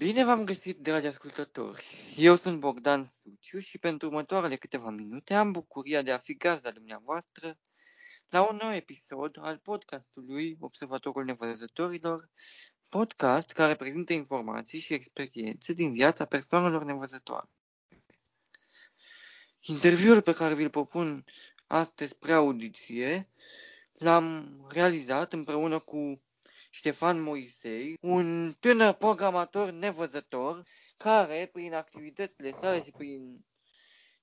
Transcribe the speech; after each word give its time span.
Bine 0.00 0.24
v-am 0.24 0.44
găsit, 0.44 0.78
dragi 0.78 1.06
ascultători! 1.06 1.84
Eu 2.16 2.36
sunt 2.36 2.60
Bogdan 2.60 3.04
Suciu 3.04 3.58
și 3.58 3.78
pentru 3.78 4.06
următoarele 4.08 4.56
câteva 4.56 4.90
minute 4.90 5.34
am 5.34 5.52
bucuria 5.52 6.02
de 6.02 6.12
a 6.12 6.18
fi 6.18 6.36
gazda 6.36 6.70
dumneavoastră 6.70 7.58
la 8.28 8.50
un 8.50 8.58
nou 8.62 8.72
episod 8.72 9.38
al 9.40 9.58
podcastului 9.58 10.56
Observatorul 10.60 11.24
Nevăzătorilor, 11.24 12.30
podcast 12.88 13.50
care 13.50 13.74
prezintă 13.74 14.12
informații 14.12 14.78
și 14.78 14.92
experiențe 14.92 15.72
din 15.72 15.92
viața 15.92 16.24
persoanelor 16.24 16.84
nevăzătoare. 16.84 17.48
Interviul 19.60 20.22
pe 20.22 20.34
care 20.34 20.54
vi-l 20.54 20.70
propun 20.70 21.24
astăzi 21.66 22.10
spre 22.10 22.32
audiție 22.32 23.30
l-am 23.92 24.60
realizat 24.68 25.32
împreună 25.32 25.78
cu 25.78 26.22
Ștefan 26.70 27.22
Moisei, 27.22 27.96
un 28.00 28.52
tânăr 28.60 28.92
programator 28.92 29.70
nevăzător 29.70 30.62
care, 30.96 31.50
prin 31.52 31.74
activitățile 31.74 32.50
sale 32.50 32.82
și 32.82 32.90
prin 32.90 33.44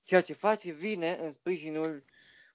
ceea 0.02 0.20
ce 0.20 0.32
face, 0.32 0.72
vine 0.72 1.18
în 1.22 1.32
sprijinul 1.32 2.04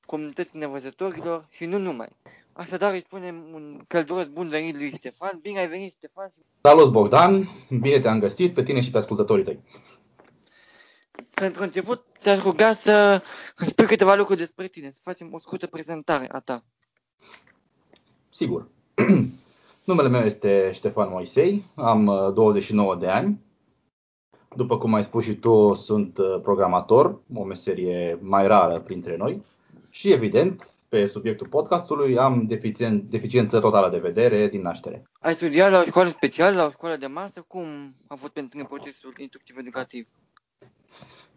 comunității 0.05 0.59
nevăzătorilor 0.59 1.47
și 1.49 1.65
nu 1.65 1.77
numai. 1.77 2.07
Așadar 2.53 2.93
îi 2.93 2.99
spunem 2.99 3.35
un 3.53 3.81
călduros 3.87 4.27
bun 4.27 4.47
venit 4.47 4.75
lui 4.75 4.91
Ștefan. 4.91 5.39
Bine 5.41 5.59
ai 5.59 5.67
venit, 5.67 5.93
Ștefan! 5.93 6.31
Salut, 6.61 6.91
Bogdan! 6.91 7.49
Bine 7.81 7.99
te-am 7.99 8.19
găsit 8.19 8.53
pe 8.53 8.63
tine 8.63 8.81
și 8.81 8.91
pe 8.91 8.97
ascultătorii 8.97 9.43
tăi. 9.43 9.59
Pentru 11.33 11.63
început, 11.63 12.05
te-aș 12.21 12.41
ruga 12.41 12.73
să 12.73 13.21
îmi 13.55 13.69
spui 13.69 13.85
câteva 13.85 14.15
lucruri 14.15 14.39
despre 14.39 14.67
tine, 14.67 14.91
să 14.93 14.99
facem 15.03 15.33
o 15.33 15.39
scurtă 15.39 15.67
prezentare 15.67 16.29
a 16.31 16.39
ta. 16.39 16.65
Sigur. 18.29 18.69
Numele 19.83 20.07
meu 20.07 20.21
este 20.21 20.71
Ștefan 20.73 21.09
Moisei, 21.09 21.63
am 21.75 22.31
29 22.33 22.93
uh, 22.93 22.99
de 22.99 23.07
ani. 23.07 23.39
După 24.55 24.77
cum 24.77 24.93
ai 24.93 25.03
spus 25.03 25.23
și 25.23 25.35
tu, 25.35 25.73
sunt 25.73 26.17
uh, 26.17 26.39
programator, 26.41 27.19
o 27.33 27.43
meserie 27.43 28.17
mai 28.21 28.47
rară 28.47 28.79
printre 28.79 29.17
noi. 29.17 29.43
Și 29.89 30.11
evident, 30.11 30.67
pe 30.89 31.05
subiectul 31.05 31.47
podcastului 31.47 32.17
am 32.17 32.47
deficien- 32.47 33.03
deficiență 33.09 33.59
totală 33.59 33.89
de 33.89 33.97
vedere 33.97 34.47
din 34.47 34.61
naștere. 34.61 35.03
Ai 35.19 35.33
studiat 35.33 35.71
la 35.71 35.77
o 35.79 35.83
școală 35.83 36.09
specială, 36.09 36.55
la 36.55 36.65
o 36.65 36.69
școală 36.69 36.95
de 36.95 37.07
masă? 37.07 37.45
Cum 37.47 37.63
a 38.07 38.15
fost 38.15 38.31
pentru 38.31 38.51
tine 38.51 38.67
procesul 38.69 39.13
instructiv 39.17 39.57
educativ? 39.57 40.07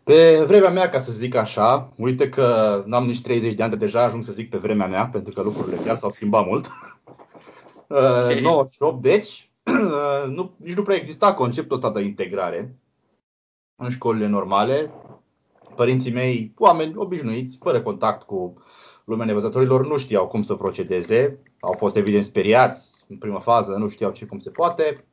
Pe 0.04 0.44
vremea 0.46 0.70
mea, 0.70 0.90
ca 0.90 1.00
să 1.00 1.12
zic 1.12 1.34
așa, 1.34 1.92
uite 1.96 2.28
că 2.28 2.82
n-am 2.86 3.06
nici 3.06 3.20
30 3.20 3.54
de 3.54 3.62
ani 3.62 3.72
de 3.72 3.84
deja, 3.84 4.02
ajung 4.02 4.24
să 4.24 4.32
zic 4.32 4.50
pe 4.50 4.56
vremea 4.56 4.86
mea, 4.86 5.06
pentru 5.06 5.32
că 5.32 5.42
lucrurile 5.42 5.76
chiar 5.84 5.96
s-au 5.96 6.10
schimbat 6.10 6.46
mult. 6.46 6.66
98, 7.88 9.02
deci 9.02 9.50
nu, 10.36 10.50
nici 10.56 10.74
nu 10.74 10.82
prea 10.82 10.96
exista 10.96 11.34
conceptul 11.34 11.76
ăsta 11.76 11.90
de 11.90 12.00
integrare 12.00 12.76
în 13.76 13.90
școlile 13.90 14.26
normale. 14.26 14.90
Părinții 15.74 16.12
mei, 16.12 16.52
oameni 16.58 16.96
obișnuiți, 16.96 17.58
fără 17.60 17.82
contact 17.82 18.22
cu 18.22 18.62
lumea 19.04 19.26
nevăzătorilor, 19.26 19.86
nu 19.86 19.96
știau 19.96 20.26
cum 20.26 20.42
să 20.42 20.54
procedeze. 20.54 21.42
Au 21.60 21.72
fost 21.72 21.96
evident 21.96 22.24
speriați 22.24 23.04
în 23.08 23.16
prima 23.16 23.40
fază, 23.40 23.72
nu 23.72 23.88
știau 23.88 24.12
ce 24.12 24.26
cum 24.26 24.38
se 24.38 24.50
poate. 24.50 25.04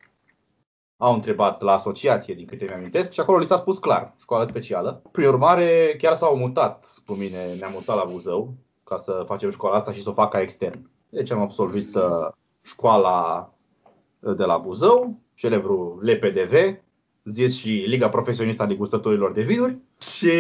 Au 0.98 1.14
întrebat 1.14 1.62
la 1.62 1.72
asociație, 1.72 2.34
din 2.34 2.46
câte 2.46 2.66
mi-amintesc, 2.66 3.12
și 3.12 3.20
acolo 3.20 3.38
li 3.38 3.46
s-a 3.46 3.58
spus 3.58 3.78
clar, 3.78 4.14
școală 4.20 4.46
specială. 4.46 5.02
Prin 5.12 5.28
urmare, 5.28 5.96
chiar 5.98 6.16
s-au 6.16 6.38
mutat 6.38 6.94
cu 7.06 7.14
mine, 7.14 7.54
ne-am 7.60 7.72
mutat 7.72 7.96
la 7.96 8.12
Buzău 8.12 8.54
ca 8.84 8.98
să 8.98 9.24
facem 9.28 9.50
școala 9.50 9.76
asta 9.76 9.94
și 9.94 10.02
să 10.02 10.10
o 10.10 10.14
fac 10.14 10.32
ca 10.32 10.42
extern. 10.42 10.90
Deci 11.10 11.32
am 11.32 11.42
absolvit 11.42 11.96
uh, 11.96 12.28
școala 12.64 13.50
uh, 14.20 14.36
de 14.36 14.44
la 14.44 14.58
Buzău, 14.58 15.20
celebrul 15.34 16.00
LPDV, 16.02 16.82
zis 17.24 17.56
și 17.56 17.70
Liga 17.88 18.10
Profesionistă 18.10 18.64
a 18.64 18.66
Degustătorilor 18.66 19.32
de 19.32 19.42
Vinuri 19.42 19.78
și 20.00 20.32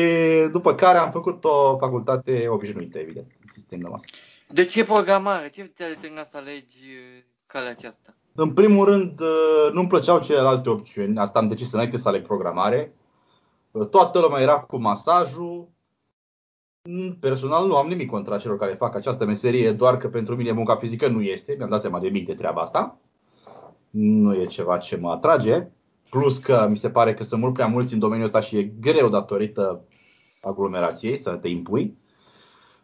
după 0.51 0.75
care 0.75 0.97
am 0.97 1.11
făcut 1.11 1.43
o 1.43 1.77
facultate 1.77 2.47
obișnuită, 2.47 2.97
evident, 2.97 3.27
în 3.41 3.47
sistem 3.53 3.79
de 3.79 3.87
masă. 3.87 4.05
De 4.47 4.65
ce 4.65 4.83
programare? 4.83 5.49
Ce 5.49 5.63
ți-a 5.63 5.87
determinat 5.87 6.29
să 6.29 6.37
alegi 6.37 6.83
uh, 6.83 7.23
calea 7.45 7.69
aceasta? 7.69 8.15
În 8.35 8.53
primul 8.53 8.85
rând, 8.85 9.19
uh, 9.19 9.71
nu-mi 9.71 9.87
plăceau 9.87 10.19
celelalte 10.19 10.69
opțiuni, 10.69 11.19
asta 11.19 11.39
am 11.39 11.47
decis 11.47 11.71
înainte 11.71 11.97
să 11.97 12.07
aleg 12.07 12.25
programare. 12.25 12.93
Toată 13.89 14.19
lumea 14.19 14.41
era 14.41 14.59
cu 14.59 14.77
masajul, 14.77 15.67
Personal 17.19 17.67
nu 17.67 17.75
am 17.75 17.87
nimic 17.87 18.09
contra 18.09 18.37
celor 18.37 18.57
care 18.57 18.73
fac 18.73 18.95
această 18.95 19.25
meserie, 19.25 19.71
doar 19.71 19.97
că 19.97 20.07
pentru 20.07 20.35
mine 20.35 20.51
munca 20.51 20.75
fizică 20.75 21.07
nu 21.07 21.21
este. 21.21 21.55
Mi-am 21.57 21.69
dat 21.69 21.81
seama 21.81 21.99
de 21.99 22.09
mic 22.09 22.25
de 22.25 22.33
treaba 22.33 22.61
asta. 22.61 22.99
Nu 23.89 24.35
e 24.35 24.45
ceva 24.45 24.77
ce 24.77 24.97
mă 24.97 25.11
atrage. 25.11 25.67
Plus 26.09 26.37
că 26.37 26.67
mi 26.69 26.77
se 26.77 26.89
pare 26.89 27.13
că 27.13 27.23
sunt 27.23 27.41
mult 27.41 27.53
prea 27.53 27.67
mulți 27.67 27.93
în 27.93 27.99
domeniul 27.99 28.25
ăsta 28.25 28.39
și 28.39 28.57
e 28.57 28.63
greu 28.63 29.09
datorită 29.09 29.83
aglomerației 30.41 31.17
să 31.17 31.31
te 31.31 31.47
impui. 31.47 31.97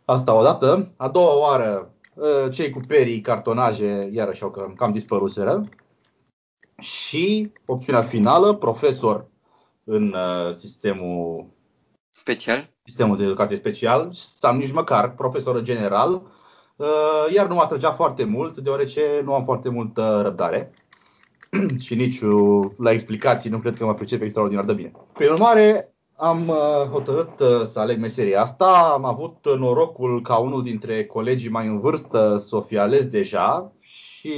Asta 0.06 0.34
o 0.34 0.44
dată. 0.44 0.92
A 0.98 1.10
doua 1.10 1.38
oară, 1.38 1.94
ă, 2.18 2.50
cei 2.50 2.70
cu 2.70 2.80
perii, 2.88 3.22
cartonaje, 3.22 4.10
iarăși 4.14 4.44
au 4.44 4.52
cam, 4.52 4.74
cam 4.74 4.92
dispăruseră. 4.92 5.70
Și 6.80 7.52
opțiunea 7.66 8.02
finală, 8.02 8.54
profesor 8.54 9.28
în 9.84 10.14
ă, 10.14 10.52
sistemul 10.52 11.46
special 12.12 12.70
sistemul 12.90 13.18
de 13.18 13.24
educație 13.24 13.58
special 13.58 14.10
sau 14.14 14.56
nici 14.56 14.72
măcar 14.72 15.12
profesor 15.12 15.62
general, 15.62 16.22
uh, 16.76 17.34
iar 17.34 17.48
nu 17.48 17.56
mă 17.56 17.62
atrăgea 17.62 17.92
foarte 17.92 18.24
mult, 18.24 18.58
deoarece 18.58 19.02
nu 19.24 19.34
am 19.34 19.44
foarte 19.44 19.70
multă 19.70 20.20
răbdare 20.24 20.74
și 21.86 21.96
nici 21.96 22.20
la 22.78 22.92
explicații 22.92 23.50
nu 23.50 23.58
cred 23.58 23.76
că 23.78 23.86
mă 23.86 23.94
pricep 23.94 24.22
extraordinar 24.22 24.66
de 24.66 24.74
bine. 24.74 24.92
Prin 25.14 25.30
urmare, 25.30 25.94
am 26.16 26.48
uh, 26.48 26.90
hotărât 26.92 27.40
uh, 27.40 27.62
să 27.66 27.80
aleg 27.80 28.00
meseria 28.00 28.42
asta. 28.42 28.92
Am 28.94 29.06
avut 29.06 29.58
norocul 29.58 30.22
ca 30.22 30.38
unul 30.38 30.64
dintre 30.64 31.06
colegii 31.06 31.50
mai 31.50 31.68
în 31.68 31.80
vârstă 31.80 32.38
să 32.38 32.56
o 32.56 32.62
fi 32.62 32.78
ales 32.78 33.06
deja 33.06 33.72
și 33.80 34.34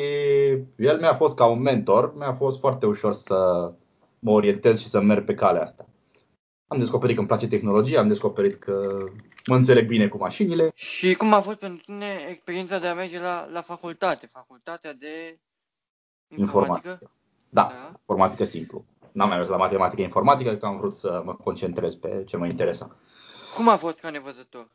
el 0.76 1.00
mi-a 1.00 1.14
fost 1.14 1.36
ca 1.36 1.46
un 1.46 1.62
mentor. 1.62 2.14
Mi-a 2.18 2.34
fost 2.34 2.60
foarte 2.60 2.86
ușor 2.86 3.14
să 3.14 3.72
mă 4.20 4.32
orientez 4.32 4.80
și 4.80 4.88
să 4.88 5.02
merg 5.02 5.26
pe 5.26 5.34
calea 5.34 5.62
asta. 5.62 5.86
Am 6.72 6.80
descoperit 6.80 7.14
că 7.14 7.20
îmi 7.20 7.30
place 7.30 7.48
tehnologia, 7.48 8.00
am 8.00 8.08
descoperit 8.08 8.60
că 8.60 9.06
mă 9.46 9.56
înțeleg 9.56 9.88
bine 9.88 10.08
cu 10.08 10.18
mașinile. 10.18 10.72
Și 10.76 11.14
cum 11.14 11.34
a 11.34 11.42
fost 11.42 11.58
pentru 11.58 11.84
tine 11.86 12.06
experiența 12.30 12.80
de 12.80 12.88
a 12.88 12.94
merge 12.94 13.20
la, 13.20 13.48
la 13.54 13.62
facultate, 13.62 14.30
facultatea 14.32 14.94
de 14.94 15.40
informatică? 16.28 16.90
informatică. 16.90 17.12
Da, 17.50 17.62
da, 17.62 17.92
informatică 18.00 18.44
simplu. 18.44 18.86
N-am 19.12 19.28
mai 19.28 19.38
mers 19.38 19.50
la 19.50 19.58
matematică 19.58 20.02
informatică, 20.02 20.56
că 20.56 20.66
am 20.66 20.78
vrut 20.78 20.96
să 20.96 21.22
mă 21.26 21.34
concentrez 21.34 21.96
pe 21.96 22.24
ce 22.28 22.38
mă 22.38 22.46
interesa. 22.46 22.96
Cum 23.56 23.70
a 23.70 23.76
fost 23.76 24.00
ca 24.00 24.10
nevăzător? 24.10 24.68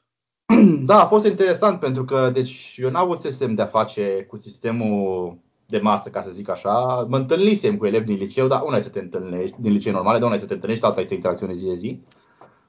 Da, 0.91 1.03
a 1.03 1.07
fost 1.07 1.25
interesant 1.25 1.81
pentru 1.81 2.05
că 2.05 2.31
deci 2.31 2.75
eu 2.77 2.91
n-am 2.91 3.03
avut 3.03 3.33
semn 3.33 3.55
de 3.55 3.63
a 3.63 3.67
face 3.67 4.25
cu 4.29 4.37
sistemul 4.37 5.39
de 5.67 5.79
masă, 5.79 6.11
ca 6.11 6.23
să 6.23 6.31
zic 6.31 6.49
așa. 6.49 7.07
Mă 7.09 7.17
întâlnisem 7.17 7.77
cu 7.77 7.87
elevi 7.87 8.07
din 8.07 8.17
liceu, 8.17 8.47
dar 8.47 8.63
una 8.63 8.77
e 8.77 8.81
să 8.81 8.89
te 8.89 8.99
întâlnești, 8.99 9.57
din 9.61 9.73
liceu 9.73 9.93
normale, 9.93 10.19
dar 10.19 10.27
una 10.27 10.37
e 10.37 10.41
să 10.41 10.47
te 10.47 10.55
întâlnești, 10.55 10.85
alta 10.85 11.01
e 11.01 11.05
să 11.05 11.15
interacționezi 11.15 11.59
zi 11.59 11.67
de 11.67 11.75
zi. 11.75 12.01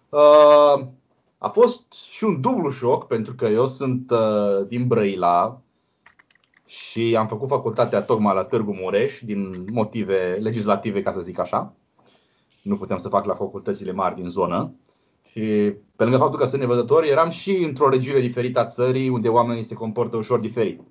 Uh, 0.10 0.86
a 1.38 1.48
fost 1.48 1.94
și 1.94 2.24
un 2.24 2.42
dublu 2.42 2.70
șoc, 2.70 3.08
pentru 3.08 3.34
că 3.34 3.46
eu 3.46 3.66
sunt 3.66 4.12
uh, 4.12 4.68
din 4.68 4.88
Brăila 4.88 5.62
și 6.66 7.16
am 7.16 7.28
făcut 7.28 7.48
facultatea 7.48 8.02
tocmai 8.02 8.36
la 8.36 8.44
Târgu 8.44 8.74
Mureș, 8.74 9.20
din 9.24 9.66
motive 9.72 10.38
legislative, 10.42 11.02
ca 11.02 11.12
să 11.12 11.22
zic 11.22 11.40
așa. 11.40 11.74
Nu 12.62 12.76
putem 12.76 12.98
să 12.98 13.10
fac 13.10 13.26
la 13.26 13.36
facultățile 13.36 13.92
mari 13.92 14.16
din 14.16 14.30
zonă. 14.30 14.74
Și 15.32 15.74
pe 15.96 16.04
lângă 16.04 16.18
faptul 16.18 16.40
că 16.40 16.46
sunt 16.46 16.62
nevăzător, 16.62 17.04
eram 17.04 17.30
și 17.30 17.52
într-o 17.52 17.90
regiune 17.90 18.20
diferită 18.20 18.60
a 18.60 18.66
țării, 18.66 19.10
unde 19.10 19.28
oamenii 19.28 19.64
se 19.64 19.74
comportă 19.74 20.18
ușor 20.18 20.40
diferit. 20.40 20.82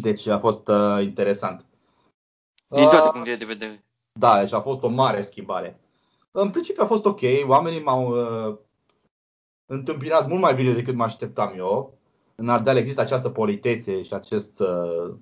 Deci 0.00 0.26
a 0.26 0.38
fost 0.38 0.68
uh, 0.68 1.02
interesant. 1.02 1.64
Din 2.68 2.88
toate 2.88 3.06
uh, 3.06 3.12
punctele 3.12 3.36
de 3.36 3.44
vedere. 3.44 3.84
Da, 4.12 4.40
deci 4.40 4.52
a 4.52 4.60
fost 4.60 4.82
o 4.82 4.88
mare 4.88 5.22
schimbare. 5.22 5.80
În 6.30 6.50
principiu 6.50 6.82
a 6.82 6.86
fost 6.86 7.04
ok, 7.04 7.20
oamenii 7.46 7.82
m-au 7.82 8.08
uh, 8.08 8.56
întâmpinat 9.66 10.28
mult 10.28 10.40
mai 10.40 10.54
bine 10.54 10.72
decât 10.72 10.94
mă 10.94 11.04
așteptam 11.04 11.54
eu. 11.56 11.98
În 12.34 12.48
Ardeal 12.48 12.76
există 12.76 13.00
această 13.00 13.28
politețe 13.28 14.02
și 14.02 14.14
acest 14.14 14.60
uh, 14.60 15.14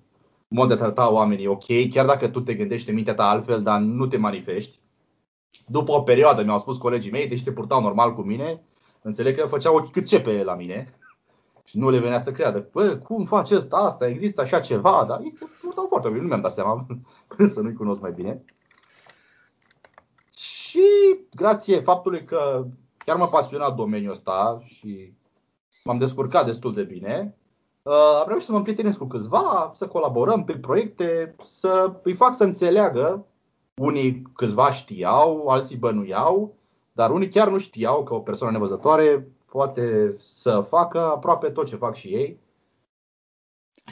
mod 0.49 0.69
de 0.69 0.75
a 0.75 0.77
trata 0.77 1.13
oamenii 1.13 1.47
ok, 1.47 1.65
chiar 1.91 2.07
dacă 2.07 2.29
tu 2.29 2.41
te 2.41 2.55
gândești 2.55 2.89
în 2.89 2.95
mintea 2.95 3.15
ta 3.15 3.29
altfel, 3.29 3.63
dar 3.63 3.81
nu 3.81 4.07
te 4.07 4.17
manifesti. 4.17 4.79
După 5.67 5.93
o 5.93 6.01
perioadă 6.01 6.43
mi-au 6.43 6.59
spus 6.59 6.77
colegii 6.77 7.11
mei, 7.11 7.29
deși 7.29 7.43
se 7.43 7.53
purtau 7.53 7.81
normal 7.81 8.15
cu 8.15 8.21
mine, 8.21 8.63
înțeleg 9.03 9.39
că 9.39 9.47
făceau 9.47 9.77
ochii 9.77 9.93
cât 9.93 10.07
ce 10.07 10.21
pe 10.21 10.43
la 10.43 10.55
mine 10.55 10.95
și 11.75 11.81
nu 11.81 11.91
le 11.91 11.99
venea 11.99 12.19
să 12.19 12.33
creadă. 12.33 12.69
Bă, 12.73 12.97
cum 12.97 13.25
faci 13.25 13.51
ăsta, 13.51 13.77
asta, 13.77 14.07
există 14.07 14.41
așa 14.41 14.61
ceva, 14.61 15.05
dar 15.09 15.21
ei 15.21 15.33
se 15.37 15.45
purtau 15.61 15.87
foarte 15.89 16.09
bine, 16.09 16.21
nu 16.21 16.27
mi-am 16.27 16.41
dat 16.41 16.53
seama 16.53 16.87
până 17.27 17.49
să 17.55 17.61
nu-i 17.61 17.73
cunosc 17.73 18.01
mai 18.01 18.13
bine. 18.13 18.45
Și 20.37 20.87
grație 21.35 21.81
faptului 21.81 22.25
că 22.25 22.67
chiar 22.99 23.17
m-a 23.17 23.27
pasionat 23.27 23.75
domeniul 23.75 24.13
ăsta 24.13 24.63
și 24.65 25.13
m-am 25.85 25.99
descurcat 25.99 26.47
destul 26.47 26.75
de 26.75 26.83
bine, 26.83 27.37
uh, 27.83 28.21
am 28.21 28.25
reușit 28.27 28.47
să 28.47 28.53
mă 28.53 28.59
împrietenesc 28.59 28.99
cu 28.99 29.07
câțiva, 29.07 29.73
să 29.75 29.87
colaborăm 29.87 30.45
pe 30.45 30.53
proiecte, 30.53 31.35
să 31.45 32.01
îi 32.03 32.15
fac 32.15 32.35
să 32.35 32.45
înțeleagă 32.45 33.27
unii 33.77 34.23
câțiva 34.35 34.73
știau, 34.73 35.49
alții 35.49 35.77
bănuiau, 35.77 36.57
dar 36.93 37.11
unii 37.11 37.29
chiar 37.29 37.49
nu 37.49 37.59
știau 37.59 38.05
că 38.05 38.15
o 38.15 38.19
persoană 38.21 38.53
nevăzătoare 38.53 39.29
poate 39.55 40.17
să 40.19 40.67
facă 40.69 40.99
aproape 40.99 41.49
tot 41.49 41.67
ce 41.67 41.77
fac 41.77 41.97
și 41.97 42.09
ei 42.09 42.39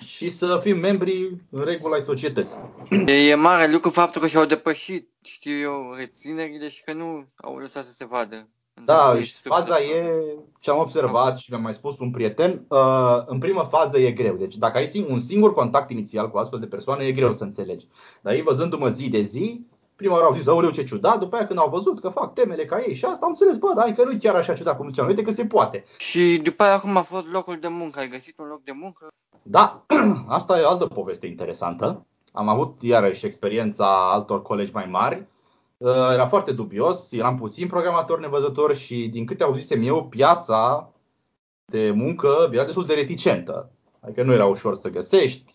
și 0.05 0.31
să 0.31 0.59
fim 0.63 0.79
membri 0.79 1.37
în 1.51 1.65
regulă 1.65 1.95
ai 1.95 2.01
societății. 2.01 2.59
E 3.07 3.35
mare 3.35 3.73
lucru 3.73 3.91
faptul 3.91 4.21
că 4.21 4.27
și-au 4.27 4.45
depășit, 4.45 5.09
știu 5.25 5.59
eu, 5.59 5.95
reținerile 5.97 6.69
și 6.69 6.85
că 6.85 6.93
nu 6.93 7.27
au 7.37 7.57
lăsat 7.57 7.85
să 7.85 7.93
se 7.93 8.05
vadă. 8.05 8.49
Da, 8.85 9.21
și 9.23 9.35
faza 9.35 9.81
e 9.81 10.25
ce 10.61 10.71
am 10.71 10.79
observat 10.79 11.39
și 11.39 11.51
mi-a 11.51 11.61
mai 11.61 11.75
spus 11.75 11.99
un 11.99 12.11
prieten, 12.11 12.65
uh, 12.69 13.23
în 13.27 13.39
primă 13.39 13.69
fază 13.71 13.99
e 13.99 14.13
greu. 14.13 14.35
Deci 14.35 14.57
dacă 14.57 14.79
ai 14.79 15.07
un 15.09 15.21
singur 15.21 15.55
contact 15.55 15.91
inițial 15.91 16.31
cu 16.31 16.39
astfel 16.39 16.59
de 16.59 16.67
persoane, 16.67 17.05
e 17.05 17.13
greu 17.13 17.33
să 17.33 17.45
înțelegi. 17.45 17.87
Dar 18.21 18.35
ei 18.35 18.43
văzându-mă 18.43 18.89
zi 18.89 19.09
de 19.09 19.23
zi, 19.23 19.67
prima 20.03 20.15
oară 20.15 20.27
au 20.27 20.39
zis, 20.39 20.47
aoleu 20.47 20.71
ce 20.71 20.85
ciudat, 20.85 21.19
după 21.19 21.37
aia 21.37 21.47
când 21.47 21.59
au 21.59 21.69
văzut 21.69 22.01
că 22.01 22.09
fac 22.09 22.35
temele 22.35 22.65
ca 22.65 22.83
ei 22.87 22.95
și 22.95 23.05
asta 23.05 23.25
am 23.25 23.31
înțeles, 23.31 23.57
bă, 23.57 23.73
dar 23.77 23.91
că 23.91 24.05
nu 24.05 24.11
e 24.11 24.17
chiar 24.17 24.35
așa 24.35 24.55
ciudat 24.55 24.77
cum 24.77 24.89
ziceam, 24.89 25.07
uite 25.07 25.23
că 25.23 25.31
se 25.31 25.47
poate. 25.47 25.85
Și 25.99 26.41
după 26.43 26.63
aia 26.63 26.75
acum 26.75 26.97
a 26.97 27.03
fost 27.03 27.27
locul 27.33 27.59
de 27.61 27.69
muncă, 27.69 27.99
ai 27.99 28.09
găsit 28.09 28.39
un 28.39 28.47
loc 28.47 28.63
de 28.65 28.73
muncă? 28.75 29.09
Da, 29.43 29.85
asta 30.39 30.59
e 30.59 30.65
altă 30.65 30.87
poveste 30.87 31.27
interesantă. 31.27 32.07
Am 32.33 32.49
avut 32.49 32.83
iarăși 32.83 33.27
experiența 33.27 34.13
altor 34.13 34.43
colegi 34.43 34.73
mai 34.73 34.87
mari. 34.91 35.27
Uh, 35.77 36.13
era 36.13 36.27
foarte 36.27 36.53
dubios, 36.53 37.13
eram 37.13 37.37
puțin 37.37 37.67
programator 37.67 38.21
nevăzător 38.21 38.77
și 38.77 39.09
din 39.13 39.27
câte 39.27 39.43
auzisem 39.43 39.83
eu, 39.83 40.05
piața 40.05 40.93
de 41.65 41.91
muncă 41.95 42.49
era 42.53 42.65
destul 42.65 42.87
de 42.87 42.95
reticentă. 42.95 43.71
Adică 44.01 44.23
nu 44.23 44.33
era 44.33 44.47
ușor 44.47 44.77
să 44.77 44.89
găsești. 44.89 45.53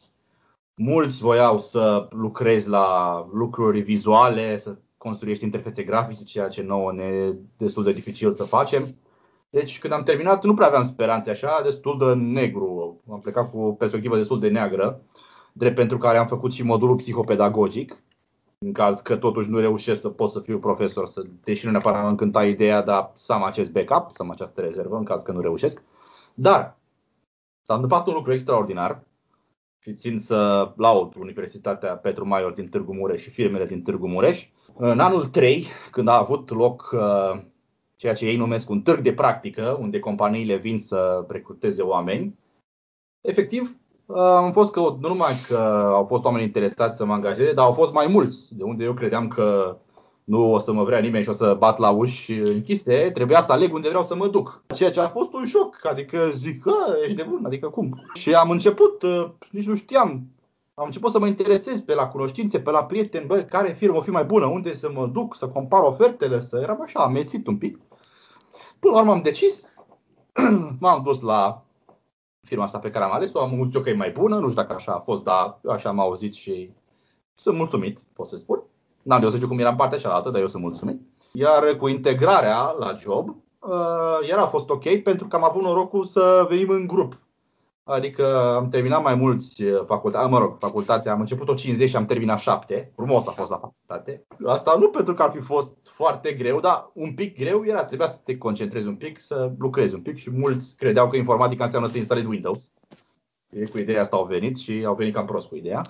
Mulți 0.79 1.21
voiau 1.21 1.59
să 1.59 2.07
lucrezi 2.09 2.69
la 2.69 3.27
lucruri 3.31 3.81
vizuale, 3.81 4.57
să 4.57 4.77
construiești 4.97 5.44
interfețe 5.44 5.83
grafice, 5.83 6.24
ceea 6.24 6.47
ce 6.47 6.62
nouă 6.62 6.91
ne 6.91 7.03
e 7.03 7.35
destul 7.57 7.83
de 7.83 7.91
dificil 7.91 8.33
să 8.33 8.44
facem. 8.44 8.83
Deci 9.50 9.79
când 9.79 9.94
am 9.94 10.03
terminat 10.03 10.44
nu 10.44 10.53
prea 10.53 10.68
aveam 10.68 10.83
speranțe 10.83 11.29
așa, 11.29 11.62
destul 11.63 11.97
de 11.97 12.13
negru. 12.13 13.01
Am 13.12 13.19
plecat 13.19 13.51
cu 13.51 13.59
o 13.59 13.71
perspectivă 13.71 14.18
destul 14.18 14.39
de 14.39 14.50
neagră, 14.50 15.01
drept 15.53 15.75
pentru 15.75 15.97
care 15.97 16.18
am 16.18 16.27
făcut 16.27 16.53
și 16.53 16.63
modulul 16.63 16.95
psihopedagogic. 16.95 18.01
În 18.57 18.74
caz 18.74 19.00
că 19.00 19.15
totuși 19.15 19.50
nu 19.50 19.59
reușesc 19.59 20.01
să 20.01 20.09
pot 20.09 20.31
să 20.31 20.39
fiu 20.39 20.59
profesor, 20.59 21.07
să, 21.07 21.24
deși 21.44 21.65
nu 21.65 21.71
neapărat 21.71 22.03
am 22.03 22.07
încântat 22.07 22.45
ideea, 22.45 22.81
dar 22.81 23.13
să 23.15 23.33
am 23.33 23.44
acest 23.44 23.71
backup, 23.71 24.15
să 24.15 24.21
am 24.21 24.31
această 24.31 24.62
rezervă 24.62 24.97
în 24.97 25.03
caz 25.03 25.24
că 25.24 25.31
nu 25.31 25.39
reușesc. 25.39 25.81
Dar 26.33 26.77
s-a 27.62 27.74
întâmplat 27.74 28.07
un 28.07 28.13
lucru 28.13 28.33
extraordinar 28.33 29.06
și 29.88 29.94
țin 29.94 30.19
să 30.19 30.72
laud 30.75 31.13
Universitatea 31.16 31.95
Petru 31.95 32.28
Maior 32.28 32.51
din 32.51 32.68
Târgu 32.68 32.94
Mureș 32.94 33.22
și 33.22 33.30
firmele 33.30 33.66
din 33.66 33.81
Târgu 33.81 34.07
Mureș. 34.07 34.48
În 34.78 35.00
anul 35.00 35.25
3, 35.25 35.68
când 35.92 36.07
a 36.07 36.18
avut 36.18 36.50
loc 36.50 36.89
uh, 36.94 37.42
ceea 37.95 38.13
ce 38.13 38.25
ei 38.25 38.38
numesc 38.38 38.69
un 38.69 38.81
târg 38.81 39.01
de 39.01 39.13
practică, 39.13 39.78
unde 39.81 40.00
companiile 40.00 40.56
vin 40.56 40.80
să 40.80 41.25
recruteze 41.28 41.81
oameni. 41.81 42.39
Efectiv, 43.22 43.75
am 44.16 44.51
fost 44.51 44.72
că 44.72 44.80
nu 44.80 45.07
numai 45.07 45.34
că 45.48 45.57
au 45.94 46.06
fost 46.06 46.24
oameni 46.24 46.44
interesați 46.44 46.98
să 46.98 47.06
mă 47.06 47.13
angajeze, 47.13 47.54
dar 47.54 47.66
au 47.66 47.74
fost 47.74 47.94
mai 47.94 48.07
mulți, 48.07 48.56
de 48.56 48.63
unde 48.63 48.84
eu 48.84 48.94
credeam 48.94 49.28
că 49.28 49.78
nu 50.27 50.53
o 50.53 50.57
să 50.57 50.71
mă 50.71 50.83
vrea 50.83 51.00
nimeni 51.00 51.24
și 51.24 51.29
o 51.29 51.33
să 51.33 51.56
bat 51.57 51.77
la 51.77 51.89
uși 51.89 52.31
închise, 52.31 53.12
trebuia 53.13 53.41
să 53.41 53.51
aleg 53.51 53.74
unde 53.74 53.88
vreau 53.88 54.03
să 54.03 54.15
mă 54.15 54.27
duc. 54.27 54.63
Ceea 54.75 54.91
ce 54.91 55.00
a 55.00 55.07
fost 55.07 55.33
un 55.33 55.45
șoc, 55.45 55.79
adică 55.83 56.29
zic, 56.33 56.62
că 56.62 56.74
ești 57.03 57.15
de 57.15 57.24
bun, 57.29 57.45
adică 57.45 57.68
cum? 57.68 58.03
Și 58.13 58.33
am 58.33 58.50
început, 58.50 59.03
nici 59.51 59.68
nu 59.68 59.75
știam, 59.75 60.27
am 60.74 60.85
început 60.85 61.12
să 61.12 61.19
mă 61.19 61.27
interesez 61.27 61.79
pe 61.79 61.94
la 61.94 62.07
cunoștințe, 62.07 62.59
pe 62.59 62.71
la 62.71 62.83
prieteni, 62.83 63.25
bă, 63.25 63.41
care 63.41 63.74
firmă 63.74 63.97
o 63.97 64.01
fi 64.01 64.09
mai 64.09 64.24
bună, 64.24 64.45
unde 64.45 64.74
să 64.74 64.91
mă 64.94 65.07
duc, 65.07 65.35
să 65.35 65.47
compar 65.47 65.81
ofertele, 65.81 66.41
să 66.41 66.59
eram 66.62 66.81
așa 66.81 67.00
amețit 67.00 67.47
un 67.47 67.57
pic. 67.57 67.79
Până 68.79 68.94
la 68.94 69.00
urmă 69.00 69.12
am 69.12 69.21
decis, 69.21 69.74
m-am 70.79 71.01
dus 71.03 71.21
la 71.21 71.63
firma 72.41 72.63
asta 72.63 72.79
pe 72.79 72.89
care 72.89 73.06
am 73.06 73.13
ales-o, 73.13 73.39
am 73.39 73.59
auzit 73.59 73.83
că 73.83 73.89
e 73.89 73.94
mai 73.94 74.12
bună, 74.12 74.35
nu 74.35 74.50
știu 74.50 74.62
dacă 74.62 74.74
așa 74.74 74.91
a 74.91 75.00
fost, 75.00 75.24
dar 75.24 75.59
așa 75.69 75.89
am 75.89 76.00
auzit 76.00 76.33
și 76.33 76.71
sunt 77.35 77.57
mulțumit, 77.57 78.00
pot 78.13 78.27
să 78.27 78.38
spun. 78.38 78.63
N-am 79.07 79.19
de 79.19 79.30
să 79.30 79.36
știu 79.36 79.48
cum 79.48 79.59
era 79.59 79.69
în 79.69 79.75
partea 79.75 79.98
cealaltă, 79.98 80.30
dar 80.30 80.42
eu 80.42 80.48
sunt 80.48 80.63
mulțumit. 80.63 81.01
Iar 81.31 81.75
cu 81.75 81.88
integrarea 81.88 82.75
la 82.80 82.95
job, 83.00 83.30
uh, 83.59 84.30
era 84.30 84.42
a 84.42 84.48
fost 84.48 84.69
ok 84.69 85.01
pentru 85.04 85.27
că 85.27 85.36
am 85.36 85.44
avut 85.44 85.62
norocul 85.62 86.06
să 86.06 86.45
venim 86.50 86.69
în 86.69 86.88
grup. 86.88 87.18
Adică 87.83 88.56
am 88.56 88.69
terminat 88.69 89.04
mai 89.04 89.15
mulți 89.15 89.63
uh, 89.63 89.83
facultate, 89.86 90.30
mă 90.30 90.39
rog, 90.39 90.57
facultatea, 90.59 91.12
am 91.12 91.19
început 91.19 91.48
o 91.48 91.54
50 91.54 91.89
și 91.89 91.95
am 91.95 92.06
terminat 92.06 92.39
7. 92.39 92.92
Frumos 92.95 93.27
a 93.27 93.31
fost 93.31 93.50
la 93.50 93.57
facultate. 93.57 94.25
Asta 94.45 94.75
nu 94.80 94.89
pentru 94.89 95.13
că 95.13 95.24
ar 95.24 95.31
fi 95.31 95.39
fost 95.39 95.77
foarte 95.83 96.31
greu, 96.31 96.60
dar 96.60 96.89
un 96.94 97.13
pic 97.13 97.38
greu 97.38 97.65
era, 97.65 97.86
trebuia 97.86 98.07
să 98.07 98.19
te 98.24 98.38
concentrezi 98.38 98.88
un 98.88 98.95
pic, 98.95 99.19
să 99.19 99.51
lucrezi 99.57 99.94
un 99.94 100.01
pic 100.01 100.18
și 100.18 100.31
mulți 100.31 100.77
credeau 100.77 101.10
că 101.10 101.15
informatica 101.15 101.63
înseamnă 101.63 101.88
să 101.88 101.98
instalezi 101.98 102.27
Windows. 102.27 102.60
Ei 103.50 103.68
cu 103.68 103.77
ideea 103.77 104.01
asta 104.01 104.15
au 104.15 104.25
venit 104.25 104.57
și 104.57 104.83
au 104.86 104.95
venit 104.95 105.13
cam 105.13 105.25
prost 105.25 105.48
cu 105.48 105.56
ideea. 105.56 105.81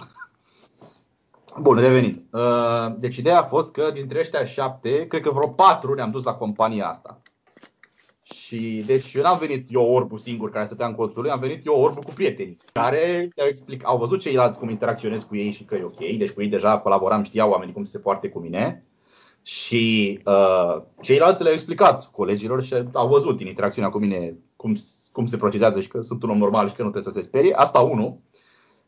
Bun, 1.59 1.77
revenind. 1.77 2.23
Uh, 2.31 2.95
deci 2.99 3.17
ideea 3.17 3.39
a 3.39 3.43
fost 3.43 3.71
că 3.71 3.91
dintre 3.93 4.19
ăștia 4.19 4.45
șapte, 4.45 5.07
cred 5.07 5.21
că 5.21 5.31
vreo 5.31 5.47
patru 5.47 5.93
ne-am 5.93 6.11
dus 6.11 6.23
la 6.23 6.33
compania 6.33 6.87
asta. 6.87 7.21
Și 8.23 8.83
deci 8.85 9.13
eu 9.13 9.21
n-am 9.21 9.37
venit 9.37 9.67
eu 9.69 9.91
orbu 9.93 10.17
singur 10.17 10.49
care 10.49 10.65
stătea 10.65 10.87
în 10.87 10.95
colțul 10.95 11.21
lui, 11.21 11.31
am 11.31 11.39
venit 11.39 11.65
eu 11.65 11.81
orbu 11.81 11.99
cu 11.99 12.11
prietenii 12.13 12.57
care 12.73 13.29
au 13.41 13.47
explic, 13.47 13.87
au 13.87 13.97
văzut 13.97 14.19
ceilalți 14.19 14.59
cum 14.59 14.69
interacționez 14.69 15.23
cu 15.23 15.35
ei 15.35 15.51
și 15.51 15.63
că 15.63 15.75
e 15.75 15.83
ok, 15.83 15.97
deci 15.97 16.31
cu 16.31 16.41
ei 16.41 16.47
deja 16.47 16.77
colaboram, 16.77 17.23
știau 17.23 17.49
oamenii 17.49 17.73
cum 17.73 17.85
se 17.85 17.99
poarte 17.99 18.29
cu 18.29 18.39
mine. 18.39 18.85
Și 19.41 20.19
uh, 20.25 20.81
ceilalți 21.01 21.41
le-au 21.41 21.53
explicat 21.53 22.11
colegilor 22.11 22.63
și 22.63 22.75
au 22.93 23.07
văzut 23.07 23.37
din 23.37 23.47
interacțiunea 23.47 23.89
cu 23.91 23.97
mine 23.97 24.37
cum, 24.55 24.75
cum 25.11 25.25
se 25.25 25.37
procedează 25.37 25.81
și 25.81 25.87
că 25.87 26.01
sunt 26.01 26.23
un 26.23 26.29
om 26.29 26.37
normal 26.37 26.69
și 26.69 26.75
că 26.75 26.83
nu 26.83 26.89
trebuie 26.89 27.13
să 27.13 27.19
se 27.19 27.27
sperie. 27.27 27.53
Asta 27.53 27.79
unul. 27.79 28.17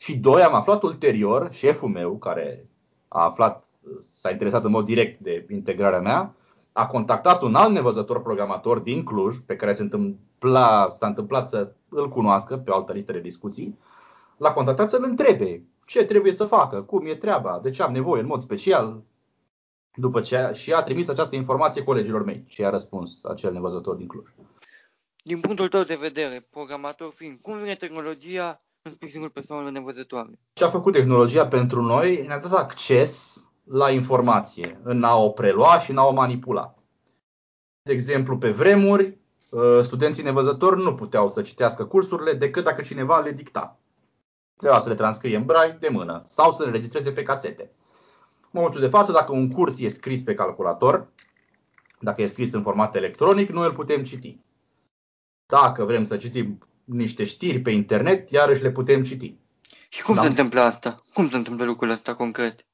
Și 0.01 0.17
doi, 0.17 0.41
am 0.41 0.53
aflat 0.53 0.83
ulterior, 0.83 1.51
șeful 1.51 1.89
meu, 1.89 2.17
care 2.17 2.65
a 3.07 3.23
aflat, 3.23 3.67
s-a 4.05 4.29
interesat 4.29 4.63
în 4.63 4.71
mod 4.71 4.85
direct 4.85 5.19
de 5.19 5.45
integrarea 5.49 5.99
mea, 5.99 6.35
a 6.71 6.87
contactat 6.87 7.41
un 7.41 7.55
alt 7.55 7.71
nevăzător 7.71 8.21
programator 8.21 8.79
din 8.79 9.03
Cluj, 9.03 9.37
pe 9.45 9.55
care 9.55 9.73
se 9.73 9.81
întâmpla, 9.81 10.89
s-a 10.89 11.07
întâmplat 11.07 11.47
să 11.47 11.71
îl 11.89 12.09
cunoască 12.09 12.57
pe 12.57 12.71
o 12.71 12.75
altă 12.75 12.93
listă 12.93 13.11
de 13.11 13.19
discuții, 13.19 13.79
l-a 14.37 14.53
contactat 14.53 14.89
să-l 14.89 15.03
întrebe 15.03 15.63
ce 15.85 16.05
trebuie 16.05 16.31
să 16.31 16.45
facă, 16.45 16.81
cum 16.81 17.05
e 17.05 17.15
treaba, 17.15 17.59
de 17.63 17.69
ce 17.69 17.83
am 17.83 17.91
nevoie 17.91 18.21
în 18.21 18.27
mod 18.27 18.41
special, 18.41 19.01
după 19.93 20.21
ce 20.21 20.51
și 20.53 20.73
a 20.73 20.83
trimis 20.83 21.07
această 21.07 21.35
informație 21.35 21.83
colegilor 21.83 22.23
mei 22.23 22.43
și 22.47 22.65
a 22.65 22.69
răspuns 22.69 23.23
acel 23.23 23.51
nevăzător 23.51 23.95
din 23.95 24.07
Cluj. 24.07 24.27
Din 25.23 25.39
punctul 25.39 25.67
tău 25.67 25.83
de 25.83 25.97
vedere, 26.01 26.47
programator 26.49 27.11
fiind, 27.11 27.39
cum 27.41 27.57
vine 27.57 27.75
tehnologia 27.75 28.61
în 28.89 28.95
sprijinul 28.95 29.29
persoanelor 29.29 29.71
nevăzătoare? 29.71 30.39
Ce 30.53 30.63
a 30.63 30.69
făcut 30.69 30.93
tehnologia 30.93 31.47
pentru 31.47 31.81
noi 31.81 32.25
ne-a 32.27 32.39
dat 32.39 32.53
acces 32.53 33.43
la 33.63 33.91
informație, 33.91 34.79
în 34.83 35.03
a 35.03 35.15
o 35.15 35.29
prelua 35.29 35.79
și 35.79 35.91
în 35.91 35.97
a 35.97 36.05
o 36.05 36.11
manipula. 36.11 36.75
De 37.81 37.91
exemplu, 37.91 38.37
pe 38.37 38.49
vremuri, 38.49 39.17
ă, 39.53 39.81
studenții 39.81 40.23
nevăzători 40.23 40.81
nu 40.81 40.95
puteau 40.95 41.29
să 41.29 41.41
citească 41.41 41.85
cursurile 41.85 42.33
decât 42.33 42.63
dacă 42.63 42.81
cineva 42.81 43.19
le 43.19 43.31
dicta. 43.31 43.79
Trebuia 44.57 44.79
să 44.79 44.89
le 44.89 44.95
transcrie 44.95 45.37
în 45.37 45.45
brai 45.45 45.77
de 45.79 45.87
mână 45.87 46.23
sau 46.27 46.51
să 46.51 46.63
le 46.63 46.71
registreze 46.71 47.11
pe 47.11 47.23
casete. 47.23 47.71
În 48.41 48.49
momentul 48.51 48.79
de 48.79 48.87
față, 48.87 49.11
dacă 49.11 49.31
un 49.31 49.51
curs 49.51 49.79
e 49.79 49.87
scris 49.87 50.21
pe 50.21 50.33
calculator, 50.33 51.07
dacă 51.99 52.21
e 52.21 52.27
scris 52.27 52.53
în 52.53 52.61
format 52.61 52.95
electronic, 52.95 53.49
noi 53.49 53.65
îl 53.65 53.73
putem 53.73 54.03
citi. 54.03 54.39
Dacă 55.45 55.83
vrem 55.83 56.03
să 56.03 56.17
citim 56.17 56.59
niște 56.89 57.23
știri 57.23 57.59
pe 57.59 57.71
internet, 57.71 58.29
iarăși 58.29 58.61
le 58.61 58.71
putem 58.71 59.03
citi. 59.03 59.35
Și 59.89 60.03
cum 60.03 60.15
da? 60.15 60.21
se 60.21 60.27
întâmplă 60.27 60.59
asta? 60.59 60.95
Cum 61.13 61.29
se 61.29 61.35
întâmplă 61.35 61.65
lucrul 61.65 61.89
ăsta 61.89 62.13
concret 62.15 62.65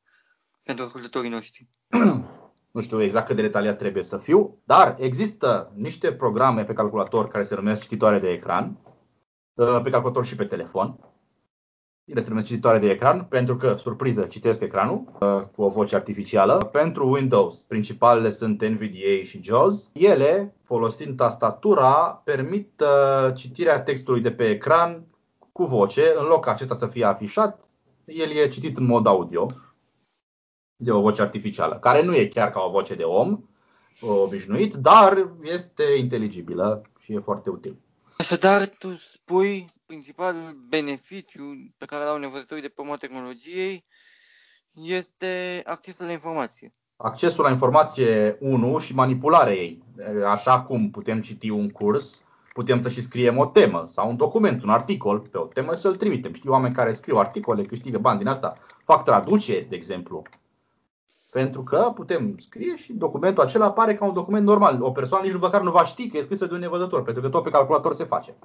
pentru 0.64 0.86
ascultătorii 0.86 1.30
noștri? 1.30 1.70
nu 2.76 2.82
știu 2.82 3.02
exact 3.02 3.28
cât 3.28 3.36
de 3.36 3.42
detaliat 3.42 3.78
trebuie 3.78 4.04
să 4.04 4.18
fiu, 4.18 4.62
dar 4.64 4.96
există 5.00 5.72
niște 5.76 6.12
programe 6.12 6.64
pe 6.64 6.74
calculator 6.74 7.28
care 7.28 7.44
se 7.44 7.56
numesc 7.56 7.82
cititoare 7.82 8.20
de 8.20 8.30
ecran, 8.30 8.78
uh, 9.54 9.80
pe 9.84 9.90
calculator 9.90 10.26
și 10.26 10.36
pe 10.36 10.46
telefon, 10.46 11.00
ele 12.06 12.22
se 12.22 12.30
numesc 12.30 12.48
cititoare 12.48 12.80
de 12.80 12.90
ecran 12.90 13.24
pentru 13.24 13.56
că, 13.56 13.76
surpriză, 13.80 14.22
citesc 14.22 14.62
ecranul 14.62 15.04
uh, 15.20 15.42
cu 15.56 15.62
o 15.62 15.70
voce 15.70 15.96
artificială. 15.96 16.58
Pentru 16.58 17.10
Windows, 17.10 17.62
principalele 17.62 18.30
sunt 18.30 18.62
NVDA 18.62 19.24
și 19.24 19.44
JAWS. 19.44 19.90
Ele, 19.94 20.56
folosind 20.64 21.16
tastatura, 21.16 22.22
permit 22.24 22.82
uh, 22.82 23.36
citirea 23.36 23.82
textului 23.82 24.22
de 24.22 24.32
pe 24.32 24.50
ecran 24.50 25.06
cu 25.52 25.64
voce, 25.64 26.14
în 26.18 26.26
loc 26.26 26.46
ca 26.46 26.52
acesta 26.52 26.76
să 26.76 26.88
fie 26.88 27.06
afișat, 27.06 27.64
el 28.06 28.32
e 28.32 28.48
citit 28.48 28.78
în 28.78 28.86
mod 28.86 29.08
audio 29.08 29.48
de 30.76 30.92
o 30.92 31.02
voce 31.02 31.22
artificială, 31.22 31.76
care 31.76 32.04
nu 32.04 32.16
e 32.16 32.28
chiar 32.28 32.52
ca 32.52 32.60
o 32.60 32.72
voce 32.72 32.96
de 32.96 33.04
om 33.04 33.44
obișnuit, 34.02 34.74
dar 34.74 35.30
este 35.42 35.84
inteligibilă 35.98 36.82
și 37.00 37.14
e 37.14 37.20
foarte 37.20 37.50
util. 37.50 37.78
Așadar, 38.18 38.68
tu 38.68 38.96
spui 38.98 39.74
principalul 39.86 40.66
beneficiu 40.70 41.44
pe 41.78 41.86
care 41.86 42.04
l-au 42.04 42.18
nevăzătorii 42.18 42.64
de 42.64 42.68
pe 42.68 42.82
urma 42.82 42.96
tehnologiei 42.96 43.84
este 44.72 45.62
accesul 45.66 46.06
la 46.06 46.12
informație. 46.12 46.74
Accesul 46.96 47.44
la 47.44 47.50
informație 47.50 48.38
1 48.40 48.78
și 48.78 48.96
manipularea 48.96 49.54
ei. 49.54 49.84
Așa 50.26 50.62
cum 50.62 50.92
putem 50.92 51.22
citi 51.22 51.50
un 51.50 51.70
curs, 51.70 52.24
putem 52.54 52.80
să 52.80 52.90
și 52.90 53.02
scriem 53.02 53.38
o 53.38 53.46
temă 53.46 53.88
sau 53.92 54.10
un 54.10 54.16
document, 54.16 54.64
un 54.64 54.70
articol 54.70 55.20
pe 55.20 55.38
o 55.38 55.46
temă 55.46 55.74
să-l 55.74 55.96
trimitem. 55.96 56.34
Știu 56.34 56.52
oameni 56.52 56.74
care 56.74 56.92
scriu 56.92 57.18
articole, 57.18 57.64
câștigă 57.64 57.98
bani 57.98 58.18
din 58.18 58.28
asta, 58.28 58.58
fac 58.84 59.04
traduceri, 59.04 59.70
de 59.70 59.76
exemplu. 59.76 60.22
Pentru 61.32 61.62
că 61.62 61.92
putem 61.96 62.38
scrie 62.38 62.76
și 62.76 62.94
documentul 62.94 63.44
acela 63.44 63.66
apare 63.66 63.96
ca 63.96 64.06
un 64.06 64.14
document 64.14 64.46
normal. 64.46 64.82
O 64.82 64.92
persoană 64.92 65.26
nici 65.26 65.40
măcar 65.40 65.62
nu 65.62 65.72
va 65.72 65.86
ști 65.86 66.10
că 66.10 66.18
e 66.18 66.22
scrisă 66.22 66.46
de 66.46 66.54
un 66.54 66.60
nevăzător, 66.60 67.04
pentru 67.04 67.22
că 67.22 67.30
tot 67.30 67.44
pe 67.44 67.50
calculator 67.50 67.94
se 67.94 68.04
face. 68.04 68.36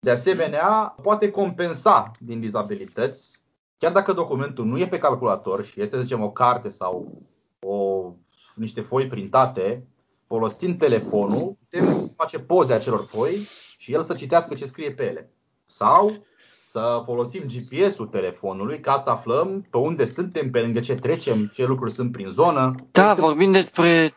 De 0.00 0.10
asemenea, 0.10 0.94
poate 1.02 1.30
compensa 1.30 2.10
din 2.18 2.40
dizabilități, 2.40 3.40
chiar 3.78 3.92
dacă 3.92 4.12
documentul 4.12 4.64
nu 4.64 4.78
e 4.78 4.88
pe 4.88 4.98
calculator 4.98 5.64
și 5.64 5.80
este, 5.80 5.96
să 5.96 6.02
zicem, 6.02 6.22
o 6.22 6.30
carte 6.30 6.68
sau 6.68 7.22
o, 7.60 8.12
niște 8.54 8.80
foi 8.80 9.06
printate, 9.06 9.86
folosind 10.26 10.78
telefonul, 10.78 11.56
putem 11.58 12.12
face 12.16 12.38
poze 12.38 12.72
acelor 12.72 13.04
foi 13.06 13.32
și 13.78 13.92
el 13.92 14.02
să 14.02 14.14
citească 14.14 14.54
ce 14.54 14.66
scrie 14.66 14.90
pe 14.90 15.04
ele. 15.08 15.30
Sau 15.66 16.26
să 16.70 17.02
folosim 17.04 17.42
GPS-ul 17.46 18.06
telefonului 18.06 18.80
ca 18.80 18.98
să 18.98 19.10
aflăm 19.10 19.66
pe 19.70 19.76
unde 19.76 20.04
suntem, 20.04 20.50
pe 20.50 20.60
lângă 20.60 20.78
ce 20.78 20.94
trecem, 20.94 21.46
ce 21.46 21.64
lucruri 21.64 21.92
sunt 21.92 22.12
prin 22.12 22.30
zonă. 22.30 22.74
Da, 22.90 23.14
vorbim 23.14 23.52
despre 23.52 24.14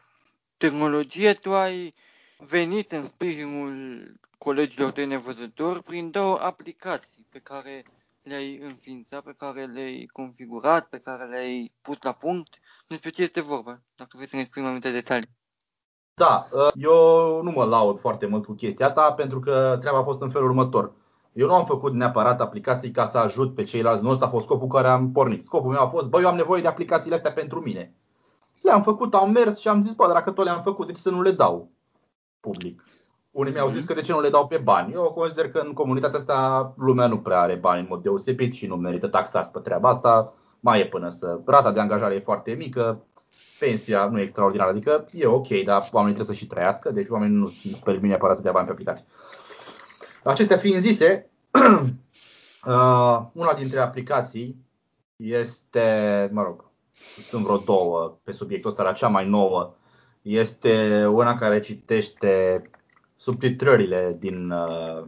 tehnologie, 0.57 1.33
tu 1.33 1.53
ai 1.53 1.93
venit 2.37 2.91
în 2.91 3.03
sprijinul 3.03 3.71
colegilor 4.43 4.91
de 4.91 5.05
nevăzători 5.05 5.83
prin 5.83 6.11
două 6.11 6.37
aplicații 6.41 7.25
pe 7.29 7.39
care 7.39 7.85
le-ai 8.23 8.59
înființat, 8.63 9.21
pe 9.21 9.35
care 9.37 9.65
le-ai 9.65 10.09
configurat, 10.11 10.87
pe 10.87 10.97
care 10.97 11.25
le-ai 11.25 11.71
pus 11.81 11.97
la 12.01 12.11
punct. 12.11 12.59
Despre 12.87 13.09
ce 13.09 13.21
este 13.21 13.41
vorba, 13.41 13.81
dacă 13.95 14.09
vrei 14.13 14.27
să 14.27 14.35
ne 14.35 14.43
spui 14.43 14.61
mai 14.61 14.71
multe 14.71 14.91
detalii. 14.91 15.29
Da, 16.13 16.47
eu 16.73 17.41
nu 17.41 17.51
mă 17.51 17.63
laud 17.63 17.99
foarte 17.99 18.25
mult 18.25 18.45
cu 18.45 18.53
chestia 18.53 18.85
asta 18.85 19.13
pentru 19.13 19.39
că 19.39 19.77
treaba 19.79 19.97
a 19.97 20.03
fost 20.03 20.21
în 20.21 20.29
felul 20.29 20.47
următor. 20.47 20.93
Eu 21.33 21.47
nu 21.47 21.53
am 21.53 21.65
făcut 21.65 21.93
neapărat 21.93 22.41
aplicații 22.41 22.91
ca 22.91 23.05
să 23.05 23.17
ajut 23.17 23.55
pe 23.55 23.63
ceilalți, 23.63 24.03
nu 24.03 24.09
ăsta 24.09 24.25
a 24.25 24.29
fost 24.29 24.45
scopul 24.45 24.67
care 24.67 24.87
am 24.87 25.11
pornit. 25.11 25.43
Scopul 25.43 25.71
meu 25.71 25.81
a 25.81 25.87
fost, 25.87 26.09
bă, 26.09 26.21
eu 26.21 26.27
am 26.27 26.35
nevoie 26.35 26.61
de 26.61 26.67
aplicațiile 26.67 27.15
astea 27.15 27.31
pentru 27.31 27.61
mine. 27.61 27.95
Le-am 28.61 28.81
făcut, 28.81 29.13
am 29.13 29.31
mers 29.31 29.59
și 29.59 29.67
am 29.67 29.81
zis, 29.81 29.93
bă, 29.93 30.07
dacă 30.07 30.31
tot 30.31 30.45
le-am 30.45 30.61
făcut, 30.61 30.85
de 30.85 30.91
ce 30.91 31.01
să 31.01 31.09
nu 31.09 31.21
le 31.21 31.31
dau 31.31 31.71
public? 32.39 32.83
Unii 33.31 33.53
mi-au 33.53 33.69
zis 33.69 33.83
că 33.83 33.93
de 33.93 34.01
ce 34.01 34.11
nu 34.11 34.21
le 34.21 34.29
dau 34.29 34.47
pe 34.47 34.57
bani. 34.57 34.93
Eu 34.93 35.11
consider 35.15 35.51
că 35.51 35.59
în 35.59 35.73
comunitatea 35.73 36.19
asta 36.19 36.73
lumea 36.77 37.07
nu 37.07 37.19
prea 37.19 37.39
are 37.39 37.55
bani 37.55 37.79
în 37.79 37.87
mod 37.89 38.01
deosebit 38.01 38.53
și 38.53 38.67
nu 38.67 38.75
merită 38.75 39.07
taxați 39.07 39.51
pe 39.51 39.59
treaba 39.59 39.89
asta. 39.89 40.33
Mai 40.59 40.79
e 40.79 40.85
până 40.85 41.09
să... 41.09 41.39
Rata 41.45 41.71
de 41.71 41.79
angajare 41.79 42.15
e 42.15 42.19
foarte 42.19 42.51
mică, 42.51 43.03
pensia 43.59 44.05
nu 44.05 44.19
e 44.19 44.21
extraordinară, 44.21 44.69
adică 44.69 45.05
e 45.11 45.25
ok, 45.25 45.47
dar 45.47 45.81
oamenii 45.91 46.15
trebuie 46.15 46.35
să 46.35 46.41
și 46.41 46.47
trăiască, 46.47 46.91
deci 46.91 47.09
oamenii 47.09 47.37
nu 47.37 47.47
sunt 47.47 47.83
permit 47.83 48.09
neapărat 48.09 48.35
să 48.35 48.41
dea 48.41 48.51
bani 48.51 48.65
pe 48.65 48.71
aplicații. 48.71 49.05
Acestea 50.23 50.57
fiind 50.57 50.79
zise, 50.79 51.29
uh, 52.65 53.19
una 53.33 53.53
dintre 53.57 53.79
aplicații 53.79 54.65
este, 55.15 56.29
mă 56.31 56.41
rog, 56.41 56.65
sunt 56.93 57.43
vreo 57.43 57.57
două 57.57 58.17
pe 58.23 58.31
subiectul 58.31 58.69
ăsta, 58.69 58.83
la 58.83 58.91
cea 58.91 59.07
mai 59.07 59.29
nouă 59.29 59.73
este 60.21 61.05
una 61.05 61.35
care 61.35 61.59
citește 61.59 62.61
subtitrările 63.21 64.15
din, 64.19 64.51
uh, 64.51 65.03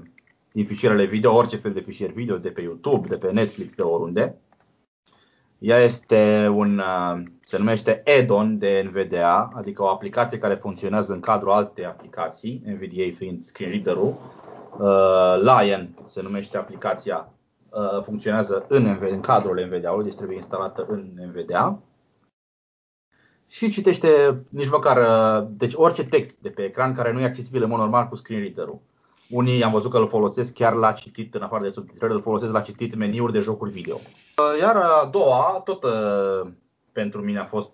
din 0.52 0.66
fișierele 0.66 1.06
video, 1.06 1.36
orice 1.36 1.58
fel 1.58 1.74
de 1.74 1.80
fișier 1.80 2.10
video, 2.10 2.38
de 2.38 2.50
pe 2.50 2.62
YouTube, 2.62 3.08
de 3.08 3.18
pe 3.18 3.32
Netflix, 3.32 3.74
de 3.74 3.82
oriunde. 3.82 4.36
Ea 5.58 5.78
este 5.78 6.48
un, 6.48 6.78
uh, 6.78 7.24
se 7.44 7.58
numește 7.58 8.02
Edon 8.06 8.58
de 8.58 8.84
NVDA, 8.86 9.50
adică 9.56 9.84
o 9.84 9.88
aplicație 9.88 10.38
care 10.38 10.56
funcționează 10.56 11.14
în 11.14 11.20
cadrul 11.20 11.52
alte 11.52 11.86
aplicații, 11.86 12.62
NVDA 12.66 13.16
fiind 13.16 13.44
screen 13.44 13.72
reader-ul. 13.72 14.16
Uh, 14.80 15.42
Lion 15.42 15.90
se 16.06 16.22
numește 16.24 16.58
aplicația, 16.58 17.28
funcționează 18.02 18.66
în, 18.68 18.98
în 19.10 19.20
cadrul 19.20 19.66
NVDA-ului, 19.66 20.06
deci 20.06 20.16
trebuie 20.16 20.38
instalată 20.38 20.86
în 20.90 21.12
NVDA 21.28 21.80
și 23.54 23.70
citește 23.70 24.44
nici 24.50 24.70
măcar, 24.70 24.98
uh, 24.98 25.48
deci 25.50 25.74
orice 25.76 26.06
text 26.06 26.36
de 26.40 26.50
pe 26.50 26.62
ecran 26.62 26.94
care 26.94 27.12
nu 27.12 27.20
e 27.20 27.26
accesibil 27.26 27.64
în 27.64 27.70
mod 27.70 27.80
normal 27.80 28.08
cu 28.08 28.16
screen 28.16 28.42
reader-ul. 28.42 28.80
Unii 29.30 29.64
am 29.64 29.72
văzut 29.72 29.92
că 29.92 29.98
îl 29.98 30.08
folosesc 30.08 30.54
chiar 30.54 30.74
la 30.74 30.92
citit, 30.92 31.36
în 31.36 31.42
afară 31.42 31.64
de 31.64 31.70
subtitrări, 31.70 32.14
îl 32.14 32.22
folosesc 32.22 32.52
la 32.52 32.62
citit 32.62 32.96
meniuri 32.96 33.32
de 33.32 33.40
jocuri 33.40 33.72
video. 33.72 33.96
Uh, 33.96 34.60
iar 34.60 34.76
a 34.76 35.10
doua, 35.12 35.62
tot 35.66 35.84
uh, 35.84 36.52
pentru 36.92 37.22
mine 37.22 37.40
a 37.40 37.46
fost, 37.46 37.72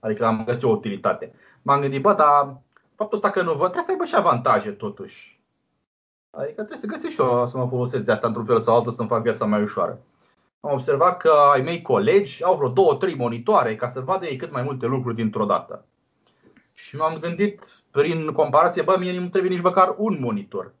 adică 0.00 0.26
am 0.26 0.44
găsit 0.44 0.62
o 0.62 0.68
utilitate. 0.68 1.34
M-am 1.62 1.80
gândit, 1.80 2.02
bă, 2.02 2.14
dar 2.14 2.60
faptul 2.94 3.18
ăsta 3.18 3.30
că 3.30 3.42
nu 3.42 3.52
văd, 3.52 3.70
trebuie 3.70 3.82
să 3.82 3.90
aibă 3.90 4.04
și 4.04 4.16
avantaje 4.16 4.70
totuși. 4.70 5.40
Adică 6.30 6.54
trebuie 6.54 6.78
să 6.78 6.86
găsesc 6.86 7.14
și 7.14 7.20
eu 7.20 7.46
să 7.46 7.56
mă 7.56 7.66
folosesc 7.68 8.04
de 8.04 8.12
asta 8.12 8.26
într-un 8.26 8.44
fel 8.44 8.60
sau 8.60 8.76
altul 8.76 8.92
să-mi 8.92 9.08
fac 9.08 9.22
viața 9.22 9.44
mai 9.44 9.62
ușoară 9.62 10.00
am 10.64 10.72
observat 10.72 11.16
că 11.16 11.28
ai 11.28 11.60
mei 11.60 11.82
colegi 11.82 12.44
au 12.44 12.56
vreo 12.56 12.68
două, 12.68 12.94
trei 12.94 13.14
monitoare 13.14 13.76
ca 13.76 13.86
să 13.86 14.00
vadă 14.00 14.26
ei 14.26 14.36
cât 14.36 14.52
mai 14.52 14.62
multe 14.62 14.86
lucruri 14.86 15.14
dintr-o 15.14 15.44
dată. 15.44 15.84
Și 16.74 16.96
m-am 16.96 17.18
gândit 17.18 17.82
prin 17.90 18.32
comparație, 18.32 18.82
bă, 18.82 18.96
mie 18.98 19.18
nu 19.18 19.28
trebuie 19.28 19.50
nici 19.50 19.62
măcar 19.62 19.94
un 19.96 20.18
monitor. 20.20 20.74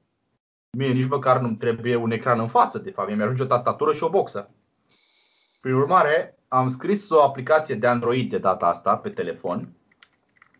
Mie 0.70 0.92
nici 0.92 1.08
măcar 1.08 1.38
nu 1.40 1.50
trebuie 1.54 1.96
un 1.96 2.10
ecran 2.10 2.40
în 2.40 2.46
față, 2.46 2.78
de 2.78 2.90
fapt, 2.90 3.16
mi 3.16 3.22
ajunge 3.22 3.42
o 3.42 3.46
tastatură 3.46 3.92
și 3.92 4.02
o 4.02 4.08
boxă. 4.08 4.50
Prin 5.60 5.74
urmare, 5.74 6.38
am 6.48 6.68
scris 6.68 7.10
o 7.10 7.22
aplicație 7.22 7.74
de 7.74 7.86
Android 7.86 8.30
de 8.30 8.38
data 8.38 8.66
asta 8.66 8.96
pe 8.96 9.10
telefon, 9.10 9.68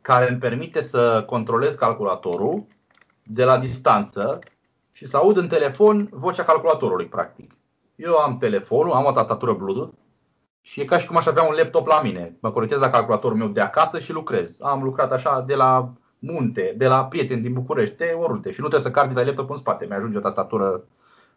care 0.01 0.31
îmi 0.31 0.39
permite 0.39 0.81
să 0.81 1.25
controlez 1.27 1.75
calculatorul 1.75 2.67
de 3.23 3.45
la 3.45 3.59
distanță 3.59 4.39
și 4.93 5.07
să 5.07 5.17
aud 5.17 5.37
în 5.37 5.49
telefon 5.49 6.09
vocea 6.11 6.45
calculatorului, 6.45 7.07
practic. 7.07 7.53
Eu 8.03 8.17
am 8.17 8.39
telefonul, 8.39 8.93
am 8.93 9.05
o 9.05 9.13
tastatură 9.13 9.53
Bluetooth 9.53 9.93
și 10.61 10.81
e 10.81 10.85
ca 10.85 10.99
și 10.99 11.07
cum 11.07 11.17
aș 11.17 11.27
avea 11.27 11.43
un 11.43 11.55
laptop 11.55 11.87
la 11.87 12.01
mine. 12.03 12.37
Mă 12.41 12.53
conectez 12.53 12.79
la 12.79 12.91
calculatorul 12.91 13.37
meu 13.37 13.49
de 13.49 13.61
acasă 13.61 13.99
și 13.99 14.13
lucrez. 14.13 14.59
Am 14.61 14.83
lucrat 14.83 15.13
așa 15.13 15.45
de 15.47 15.55
la 15.55 15.93
munte, 16.19 16.75
de 16.77 16.87
la 16.87 17.05
prieteni 17.05 17.43
din 17.43 17.53
București, 17.53 17.97
de 17.97 18.17
oriunde 18.19 18.51
și 18.51 18.61
nu 18.61 18.69
trebuie 18.69 18.93
să 18.93 18.99
carpi 18.99 19.15
de 19.15 19.23
laptop 19.23 19.51
în 19.51 19.57
spate. 19.57 19.87
Mi-ajunge 19.89 20.19
o 20.19 20.21
tastatură 20.21 20.85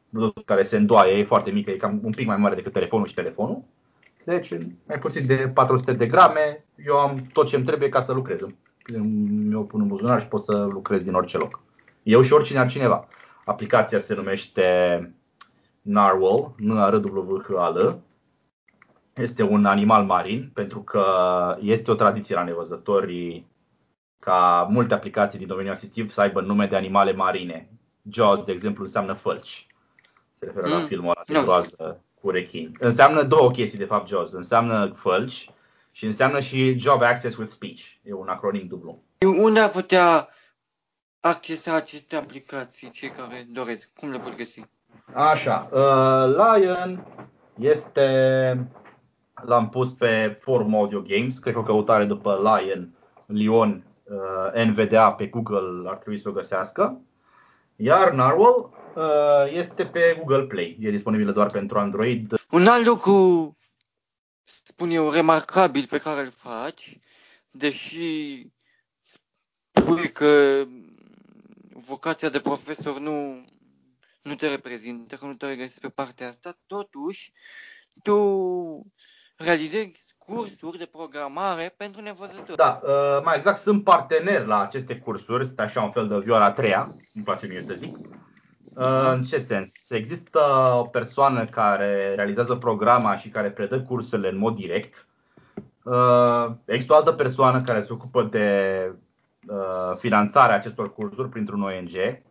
Bluetooth 0.09 0.45
care 0.45 0.61
se 0.63 0.77
îndoaie, 0.77 1.17
e 1.17 1.23
foarte 1.23 1.51
mică, 1.51 1.71
e 1.71 1.75
cam 1.75 1.99
un 2.03 2.11
pic 2.11 2.27
mai 2.27 2.37
mare 2.37 2.55
decât 2.55 2.73
telefonul 2.73 3.07
și 3.07 3.13
telefonul. 3.13 3.63
Deci, 4.23 4.51
mai 4.87 4.99
puțin 4.99 5.25
de 5.25 5.51
400 5.53 5.93
de 5.93 6.07
grame, 6.07 6.65
eu 6.85 6.97
am 6.97 7.27
tot 7.33 7.47
ce 7.47 7.55
îmi 7.55 7.65
trebuie 7.65 7.89
ca 7.89 7.99
să 7.99 8.13
lucrez. 8.13 8.39
Mi-o 9.47 9.61
pun 9.61 9.81
în 9.81 9.87
buzunar 9.87 10.21
și 10.21 10.27
pot 10.27 10.43
să 10.43 10.67
lucrez 10.71 11.01
din 11.01 11.13
orice 11.13 11.37
loc. 11.37 11.59
Eu 12.03 12.21
și 12.21 12.33
oricine 12.33 12.59
altcineva. 12.59 13.07
Aplicația 13.45 13.99
se 13.99 14.15
numește 14.15 14.63
narwhal, 15.85 16.53
n 16.57 16.77
a 16.77 16.89
r 16.89 16.95
w 16.95 17.41
h 17.47 17.53
a 17.57 17.69
l 17.69 18.01
Este 19.13 19.43
un 19.43 19.65
animal 19.65 20.05
marin 20.05 20.51
pentru 20.53 20.81
că 20.81 21.05
este 21.61 21.91
o 21.91 21.95
tradiție 21.95 22.35
la 22.35 22.43
nevăzătorii 22.43 23.47
ca 24.19 24.67
multe 24.69 24.93
aplicații 24.93 25.37
din 25.39 25.47
domeniul 25.47 25.73
asistiv 25.73 26.11
să 26.11 26.21
aibă 26.21 26.41
nume 26.41 26.65
de 26.65 26.75
animale 26.75 27.13
marine. 27.13 27.69
Jaws, 28.09 28.43
de 28.43 28.51
exemplu, 28.51 28.83
înseamnă 28.83 29.13
fălci. 29.13 29.67
Se 30.33 30.45
referă 30.45 30.67
la 30.67 30.77
mm. 30.77 30.85
filmul 30.85 31.09
ăla 31.09 31.21
de 31.25 31.45
groază 31.45 32.03
cu 32.21 32.29
rechin. 32.29 32.75
Înseamnă 32.79 33.23
două 33.23 33.51
chestii, 33.51 33.77
de 33.77 33.85
fapt, 33.85 34.07
Jaws. 34.07 34.31
Înseamnă 34.31 34.93
fălci 34.95 35.49
și 35.91 36.05
înseamnă 36.05 36.39
și 36.39 36.77
Job 36.77 37.01
Access 37.01 37.35
with 37.35 37.51
Speech. 37.51 37.81
E 38.03 38.13
un 38.13 38.27
acronim 38.27 38.67
dublu. 38.67 39.03
Unde 39.37 39.59
ar 39.59 39.69
putea 39.69 40.27
accesa 41.19 41.75
aceste 41.75 42.15
aplicații 42.15 42.89
cei 42.89 43.09
care 43.09 43.47
doresc? 43.49 43.93
Cum 43.93 44.11
le 44.11 44.19
pot 44.19 44.35
găsi? 44.35 44.61
Așa, 45.13 45.69
uh, 45.71 46.35
Lion 46.35 47.05
este 47.59 48.07
l-am 49.43 49.69
pus 49.69 49.91
pe 49.91 50.37
Forum 50.39 50.75
Audio 50.75 51.01
Games, 51.01 51.37
cred 51.37 51.53
că 51.53 51.59
o 51.59 51.63
căutare 51.63 52.05
după 52.05 52.39
Lion, 52.41 52.95
Lion 53.25 53.83
uh, 54.03 54.63
NVDA 54.63 55.11
pe 55.11 55.25
Google 55.25 55.89
ar 55.89 55.95
trebui 55.95 56.19
să 56.19 56.29
o 56.29 56.31
găsească. 56.31 57.01
Iar 57.75 58.11
Narwhal 58.11 58.69
uh, 58.95 59.53
este 59.53 59.85
pe 59.85 60.15
Google 60.17 60.45
Play, 60.45 60.77
e 60.79 60.89
disponibilă 60.89 61.31
doar 61.31 61.47
pentru 61.51 61.79
Android. 61.79 62.33
Un 62.51 62.67
alt 62.67 62.85
lucru, 62.85 63.57
spun 64.43 64.89
eu, 64.89 65.11
remarcabil 65.11 65.85
pe 65.89 65.97
care 65.97 66.21
îl 66.21 66.31
faci, 66.31 66.99
deși 67.51 68.47
spui 69.71 70.09
că 70.11 70.63
vocația 71.73 72.29
de 72.29 72.39
profesor 72.39 72.99
nu 72.99 73.45
nu 74.25 74.35
te 74.35 74.47
reprezintă, 74.47 75.15
că 75.15 75.25
nu 75.25 75.33
te 75.33 75.45
regăsești 75.45 75.79
pe 75.79 75.89
partea 75.89 76.27
asta, 76.27 76.57
totuși 76.67 77.31
tu 78.01 78.85
realizezi 79.37 80.15
cursuri 80.17 80.77
de 80.77 80.89
programare 80.91 81.73
pentru 81.77 82.01
nevăzători. 82.01 82.57
Da, 82.57 82.81
uh, 82.83 83.21
mai 83.23 83.35
exact 83.35 83.57
sunt 83.57 83.83
partener 83.83 84.45
la 84.45 84.61
aceste 84.61 84.97
cursuri, 84.97 85.43
este 85.43 85.61
așa 85.61 85.81
un 85.81 85.91
fel 85.91 86.07
de 86.07 86.19
vioara 86.19 86.45
a 86.45 86.51
treia, 86.51 86.95
îmi 87.13 87.23
place 87.23 87.47
mie 87.47 87.61
să 87.61 87.73
zic. 87.73 87.97
În 89.13 89.23
ce 89.23 89.37
sens? 89.37 89.89
Există 89.89 90.39
o 90.77 90.83
persoană 90.83 91.45
care 91.45 92.13
realizează 92.15 92.55
programa 92.55 93.17
și 93.17 93.29
care 93.29 93.51
predă 93.51 93.81
cursurile 93.81 94.29
în 94.29 94.37
mod 94.37 94.55
direct. 94.55 95.07
Există 96.65 96.93
o 96.93 96.95
altă 96.95 97.11
persoană 97.11 97.61
care 97.61 97.81
se 97.81 97.93
ocupă 97.93 98.23
de 98.23 98.91
finanțarea 99.97 100.55
acestor 100.55 100.93
cursuri 100.93 101.29
printr-un 101.29 101.61
ONG, 101.61 102.21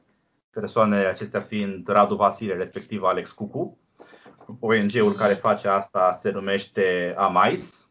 persoanele 0.55 1.07
acestea 1.07 1.41
fiind 1.41 1.89
Radu 1.89 2.15
Vasile, 2.15 2.55
respectiv 2.55 3.03
Alex 3.03 3.31
Cucu. 3.31 3.79
ONG-ul 4.61 5.13
care 5.19 5.33
face 5.33 5.69
asta 5.69 6.13
se 6.13 6.31
numește 6.31 7.15
AMAIS, 7.17 7.89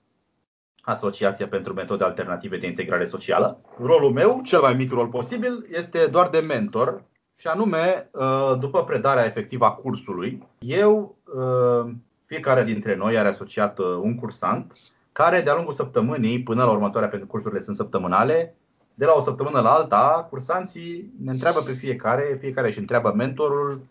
Asociația 0.82 1.48
pentru 1.48 1.74
Metode 1.74 2.03
Alternative 2.03 2.58
de 2.58 2.67
Integrare 2.67 3.05
Socială. 3.05 3.62
Rolul 3.84 4.12
meu, 4.12 4.41
cel 4.43 4.62
mai 4.62 4.74
mic 4.74 4.91
rol 4.91 5.08
posibil, 5.08 5.67
este 5.72 6.05
doar 6.05 6.29
de 6.29 6.39
mentor 6.39 7.03
și 7.36 7.48
anume, 7.48 8.10
uh, 8.12 8.58
după 8.60 8.84
predarea 8.84 9.25
efectivă 9.25 9.65
a 9.65 9.72
cursului, 9.72 10.48
eu, 10.60 11.17
uh, 11.36 11.91
fiecare 12.25 12.63
dintre 12.63 12.96
noi 12.96 13.17
are 13.17 13.27
asociat 13.27 13.79
uh, 13.79 13.86
un 13.86 14.15
cursant 14.15 14.74
care 15.12 15.41
de-a 15.41 15.55
lungul 15.55 15.74
săptămânii, 15.74 16.43
până 16.43 16.63
la 16.63 16.72
următoarea, 16.72 17.10
pentru 17.10 17.27
cursurile 17.27 17.60
sunt 17.60 17.75
săptămânale, 17.75 18.55
de 18.93 19.05
la 19.05 19.13
o 19.13 19.19
săptămână 19.19 19.59
la 19.59 19.71
alta, 19.71 20.27
cursanții 20.29 21.13
ne 21.23 21.31
întreabă 21.31 21.59
pe 21.59 21.71
fiecare, 21.71 22.38
fiecare 22.39 22.71
și 22.71 22.79
întreabă 22.79 23.13
mentorul 23.15 23.81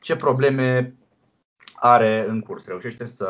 ce 0.00 0.16
probleme 0.16 0.94
are 1.74 2.26
în 2.28 2.40
curs. 2.40 2.66
Reușește 2.66 3.04
să, 3.04 3.28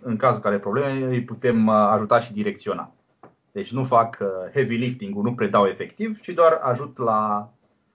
în 0.00 0.16
cazul 0.16 0.42
care 0.42 0.58
probleme, 0.58 1.06
îi 1.06 1.24
putem 1.24 1.68
ajuta 1.68 2.20
și 2.20 2.32
direcționa. 2.32 2.92
Deci 3.52 3.72
nu 3.72 3.84
fac 3.84 4.18
heavy 4.54 4.76
lifting 4.76 5.14
nu 5.14 5.34
predau 5.34 5.66
efectiv, 5.66 6.20
ci 6.20 6.28
doar 6.28 6.58
ajut 6.62 6.98
la 6.98 7.52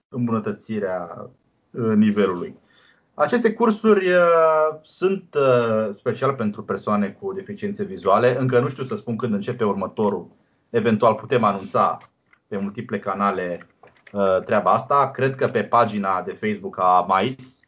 îmbunătățirea 0.08 1.30
uh, 1.70 1.92
nivelului. 1.94 2.54
Aceste 3.14 3.52
cursuri 3.52 4.08
uh, 4.12 4.78
sunt 4.82 5.34
uh, 5.34 5.94
special 5.96 6.34
pentru 6.34 6.62
persoane 6.62 7.08
cu 7.08 7.32
deficiențe 7.32 7.84
vizuale. 7.84 8.38
Încă 8.38 8.60
nu 8.60 8.68
știu 8.68 8.84
să 8.84 8.96
spun 8.96 9.16
când 9.16 9.32
începe 9.32 9.64
următorul. 9.64 10.26
Eventual 10.70 11.14
putem 11.14 11.44
anunța 11.44 11.98
pe 12.48 12.56
multiple 12.56 12.98
canale 12.98 13.66
treaba 14.44 14.72
asta. 14.72 15.10
Cred 15.10 15.34
că 15.34 15.46
pe 15.46 15.62
pagina 15.62 16.22
de 16.22 16.32
Facebook 16.40 16.78
a 16.78 17.04
Mais 17.08 17.60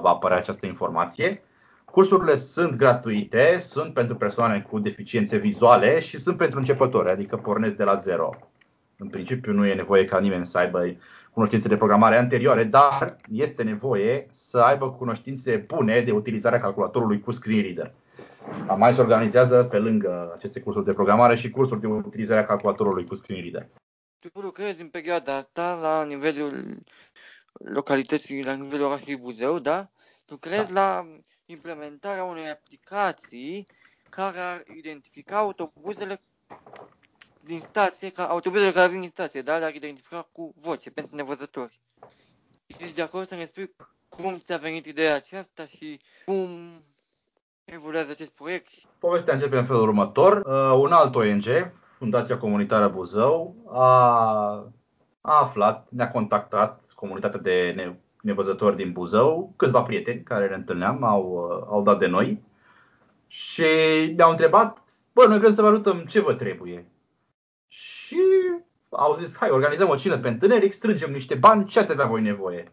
va 0.00 0.08
apărea 0.08 0.36
această 0.36 0.66
informație. 0.66 1.42
Cursurile 1.84 2.34
sunt 2.34 2.76
gratuite, 2.76 3.56
sunt 3.58 3.94
pentru 3.94 4.16
persoane 4.16 4.66
cu 4.70 4.78
deficiențe 4.78 5.36
vizuale 5.36 5.98
și 5.98 6.18
sunt 6.18 6.36
pentru 6.36 6.58
începători, 6.58 7.10
adică 7.10 7.36
pornesc 7.36 7.76
de 7.76 7.84
la 7.84 7.94
zero. 7.94 8.30
În 8.98 9.08
principiu 9.08 9.52
nu 9.52 9.66
e 9.66 9.74
nevoie 9.74 10.04
ca 10.04 10.18
nimeni 10.18 10.46
să 10.46 10.58
aibă 10.58 10.96
cunoștințe 11.32 11.68
de 11.68 11.76
programare 11.76 12.16
anterioare, 12.16 12.64
dar 12.64 13.16
este 13.30 13.62
nevoie 13.62 14.26
să 14.30 14.58
aibă 14.58 14.90
cunoștințe 14.90 15.56
bune 15.56 16.00
de 16.00 16.10
utilizarea 16.10 16.60
calculatorului 16.60 17.20
cu 17.20 17.30
screen 17.30 17.62
reader. 17.62 17.92
Mai 18.76 18.94
se 18.94 19.00
organizează 19.00 19.62
pe 19.62 19.78
lângă 19.78 20.32
aceste 20.36 20.60
cursuri 20.60 20.84
de 20.84 20.92
programare 20.92 21.34
și 21.34 21.50
cursuri 21.50 21.80
de 21.80 21.86
utilizare 21.86 22.40
a 22.40 22.46
calculatorului 22.46 23.04
cu 23.04 23.14
screen 23.14 23.42
reader. 23.42 23.68
Tu 24.32 24.40
lucrezi 24.40 24.80
în 24.80 24.88
perioada 24.88 25.34
asta 25.34 25.74
la 25.74 26.04
nivelul 26.04 26.82
localității, 27.52 28.44
la 28.44 28.52
nivelul 28.52 28.86
orașului 28.86 29.16
Buzău, 29.16 29.58
da? 29.58 29.88
Lucrezi 30.26 30.72
da. 30.72 30.80
la 30.80 31.06
implementarea 31.46 32.24
unei 32.24 32.50
aplicații 32.50 33.66
care 34.10 34.38
ar 34.38 34.62
identifica 34.76 35.38
autobuzele 35.38 36.20
din 37.40 37.60
stație, 37.60 38.10
ca 38.10 38.26
autobuzele 38.28 38.72
care 38.72 38.90
vin 38.90 39.00
din 39.00 39.08
stație, 39.08 39.42
da, 39.42 39.58
le-ar 39.58 39.74
identifica 39.74 40.28
cu 40.32 40.54
voce 40.60 40.90
pentru 40.90 41.16
nevăzători. 41.16 41.80
Ești 42.66 42.94
de 42.94 43.02
acord 43.02 43.26
să 43.26 43.34
ne 43.34 43.44
spui 43.44 43.74
cum 44.08 44.38
ți-a 44.38 44.56
venit 44.56 44.86
ideea 44.86 45.14
aceasta 45.14 45.66
și 45.66 46.00
cum 46.24 46.48
evoluează 47.64 48.10
acest 48.10 48.30
proiect? 48.30 48.68
Povestea 48.98 49.34
începe 49.34 49.56
în 49.56 49.64
felul 49.64 49.82
următor. 49.82 50.36
Uh, 50.36 50.78
un 50.78 50.92
alt 50.92 51.14
ONG, 51.14 51.44
Fundația 52.04 52.38
Comunitară 52.38 52.88
Buzău, 52.88 53.54
a, 53.68 53.88
a 55.20 55.40
aflat, 55.40 55.86
ne-a 55.90 56.10
contactat 56.10 56.80
comunitatea 56.94 57.40
de 57.40 57.74
nevăzători 58.20 58.76
din 58.76 58.92
Buzău, 58.92 59.52
câțiva 59.56 59.82
prieteni 59.82 60.22
care 60.22 60.48
ne 60.48 60.54
întâlneam 60.54 61.04
au, 61.04 61.48
uh, 61.50 61.66
au 61.70 61.82
dat 61.82 61.98
de 61.98 62.06
noi 62.06 62.42
și 63.26 63.64
ne-au 64.16 64.30
întrebat, 64.30 64.82
bă, 65.12 65.26
noi 65.26 65.38
vrem 65.38 65.54
să 65.54 65.62
vă 65.62 65.68
ajutăm, 65.68 65.98
ce 65.98 66.20
vă 66.20 66.34
trebuie? 66.34 66.86
Și 67.68 68.20
au 68.90 69.14
zis, 69.14 69.36
hai, 69.38 69.50
organizăm 69.50 69.88
o 69.88 69.96
cină 69.96 70.16
pe 70.16 70.28
întuneric, 70.28 70.72
strângem 70.72 71.12
niște 71.12 71.34
bani, 71.34 71.66
ce 71.66 71.78
ați 71.78 71.92
avea 71.92 72.06
voi 72.06 72.22
nevoie? 72.22 72.72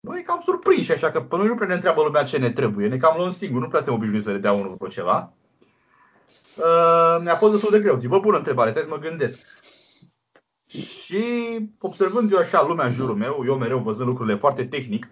Noi 0.00 0.22
cam 0.22 0.40
surprinși, 0.40 0.92
așa 0.92 1.10
că 1.10 1.20
pe 1.20 1.36
noi 1.36 1.46
nu 1.46 1.54
prea 1.54 1.68
ne 1.68 1.74
întreabă 1.74 2.02
lumea 2.02 2.22
ce 2.22 2.38
ne 2.38 2.50
trebuie, 2.50 2.88
ne 2.88 2.96
cam 2.96 3.16
luăm 3.16 3.30
singur, 3.30 3.60
nu 3.60 3.68
prea 3.68 3.80
suntem 3.80 3.98
obișnuiți 3.98 4.24
să 4.24 4.32
le 4.32 4.38
dea 4.38 4.52
unul 4.52 4.74
vreo 4.74 4.88
ceva. 4.88 5.32
Uh, 6.58 7.16
mi-a 7.22 7.34
fost 7.34 7.52
destul 7.52 7.70
de 7.70 7.80
greu, 7.80 7.98
zic, 7.98 8.08
bă, 8.08 8.18
bună 8.18 8.36
întrebare, 8.36 8.70
trebuie 8.70 8.92
să 8.92 8.98
mă 9.00 9.08
gândesc. 9.08 9.46
Și 10.66 11.24
observând 11.80 12.32
eu 12.32 12.38
așa 12.38 12.62
lumea 12.62 12.86
în 12.86 12.92
jurul 12.92 13.16
meu, 13.16 13.42
eu 13.46 13.56
mereu 13.56 13.78
văzând 13.78 14.08
lucrurile 14.08 14.36
foarte 14.36 14.64
tehnic, 14.64 15.08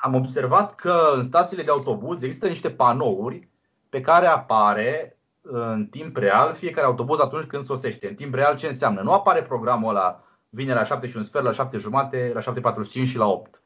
am 0.00 0.14
observat 0.14 0.74
că 0.74 1.12
în 1.14 1.22
stațiile 1.22 1.62
de 1.62 1.70
autobuz 1.70 2.22
există 2.22 2.48
niște 2.48 2.70
panouri 2.70 3.48
pe 3.88 4.00
care 4.00 4.26
apare 4.26 5.18
în 5.40 5.86
timp 5.86 6.16
real 6.16 6.54
fiecare 6.54 6.86
autobuz 6.86 7.20
atunci 7.20 7.44
când 7.44 7.64
sosește. 7.64 8.08
În 8.08 8.14
timp 8.14 8.34
real 8.34 8.56
ce 8.56 8.66
înseamnă? 8.66 9.00
Nu 9.00 9.12
apare 9.12 9.42
programul 9.42 9.88
ăla 9.88 10.24
vine 10.48 10.74
la 10.74 10.84
7 10.84 11.08
și 11.08 11.16
un 11.16 11.22
sfert, 11.22 11.44
la 11.44 11.52
7 11.52 11.78
jumate, 11.78 12.32
la 12.34 12.72
7.45 12.74 12.90
și 12.90 13.16
la 13.16 13.26
8. 13.26 13.57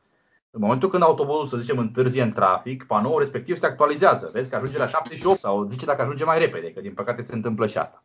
În 0.55 0.61
momentul 0.61 0.89
când 0.89 1.03
autobuzul, 1.03 1.47
să 1.47 1.57
zicem, 1.57 1.79
întârzie 1.79 2.23
în 2.23 2.33
trafic, 2.33 2.85
panoul 2.85 3.19
respectiv 3.19 3.59
se 3.59 3.67
actualizează. 3.67 4.31
Vezi 4.33 4.51
că 4.51 4.57
ajunge 4.57 4.79
la 4.79 4.87
7 4.87 5.17
și 5.17 5.27
8 5.27 5.39
sau 5.39 5.69
zice 5.71 5.85
dacă 5.85 6.03
ajunge 6.03 6.25
mai 6.25 6.39
repede, 6.39 6.73
că 6.73 6.81
din 6.81 6.95
păcate 6.95 7.23
se 7.23 7.35
întâmplă 7.35 7.67
și 7.67 7.79
asta. 7.79 8.05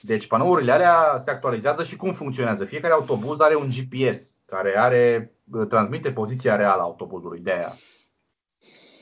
Deci 0.00 0.26
panourile 0.26 0.72
alea 0.72 1.18
se 1.18 1.30
actualizează 1.30 1.84
și 1.84 1.96
cum 1.96 2.12
funcționează. 2.12 2.64
Fiecare 2.64 2.92
autobuz 2.92 3.40
are 3.40 3.56
un 3.56 3.68
GPS 3.68 4.38
care 4.46 4.78
are, 4.78 5.32
transmite 5.68 6.12
poziția 6.12 6.56
reală 6.56 6.80
a 6.80 6.84
autobuzului. 6.84 7.40
De 7.40 7.52
aia, 7.52 7.72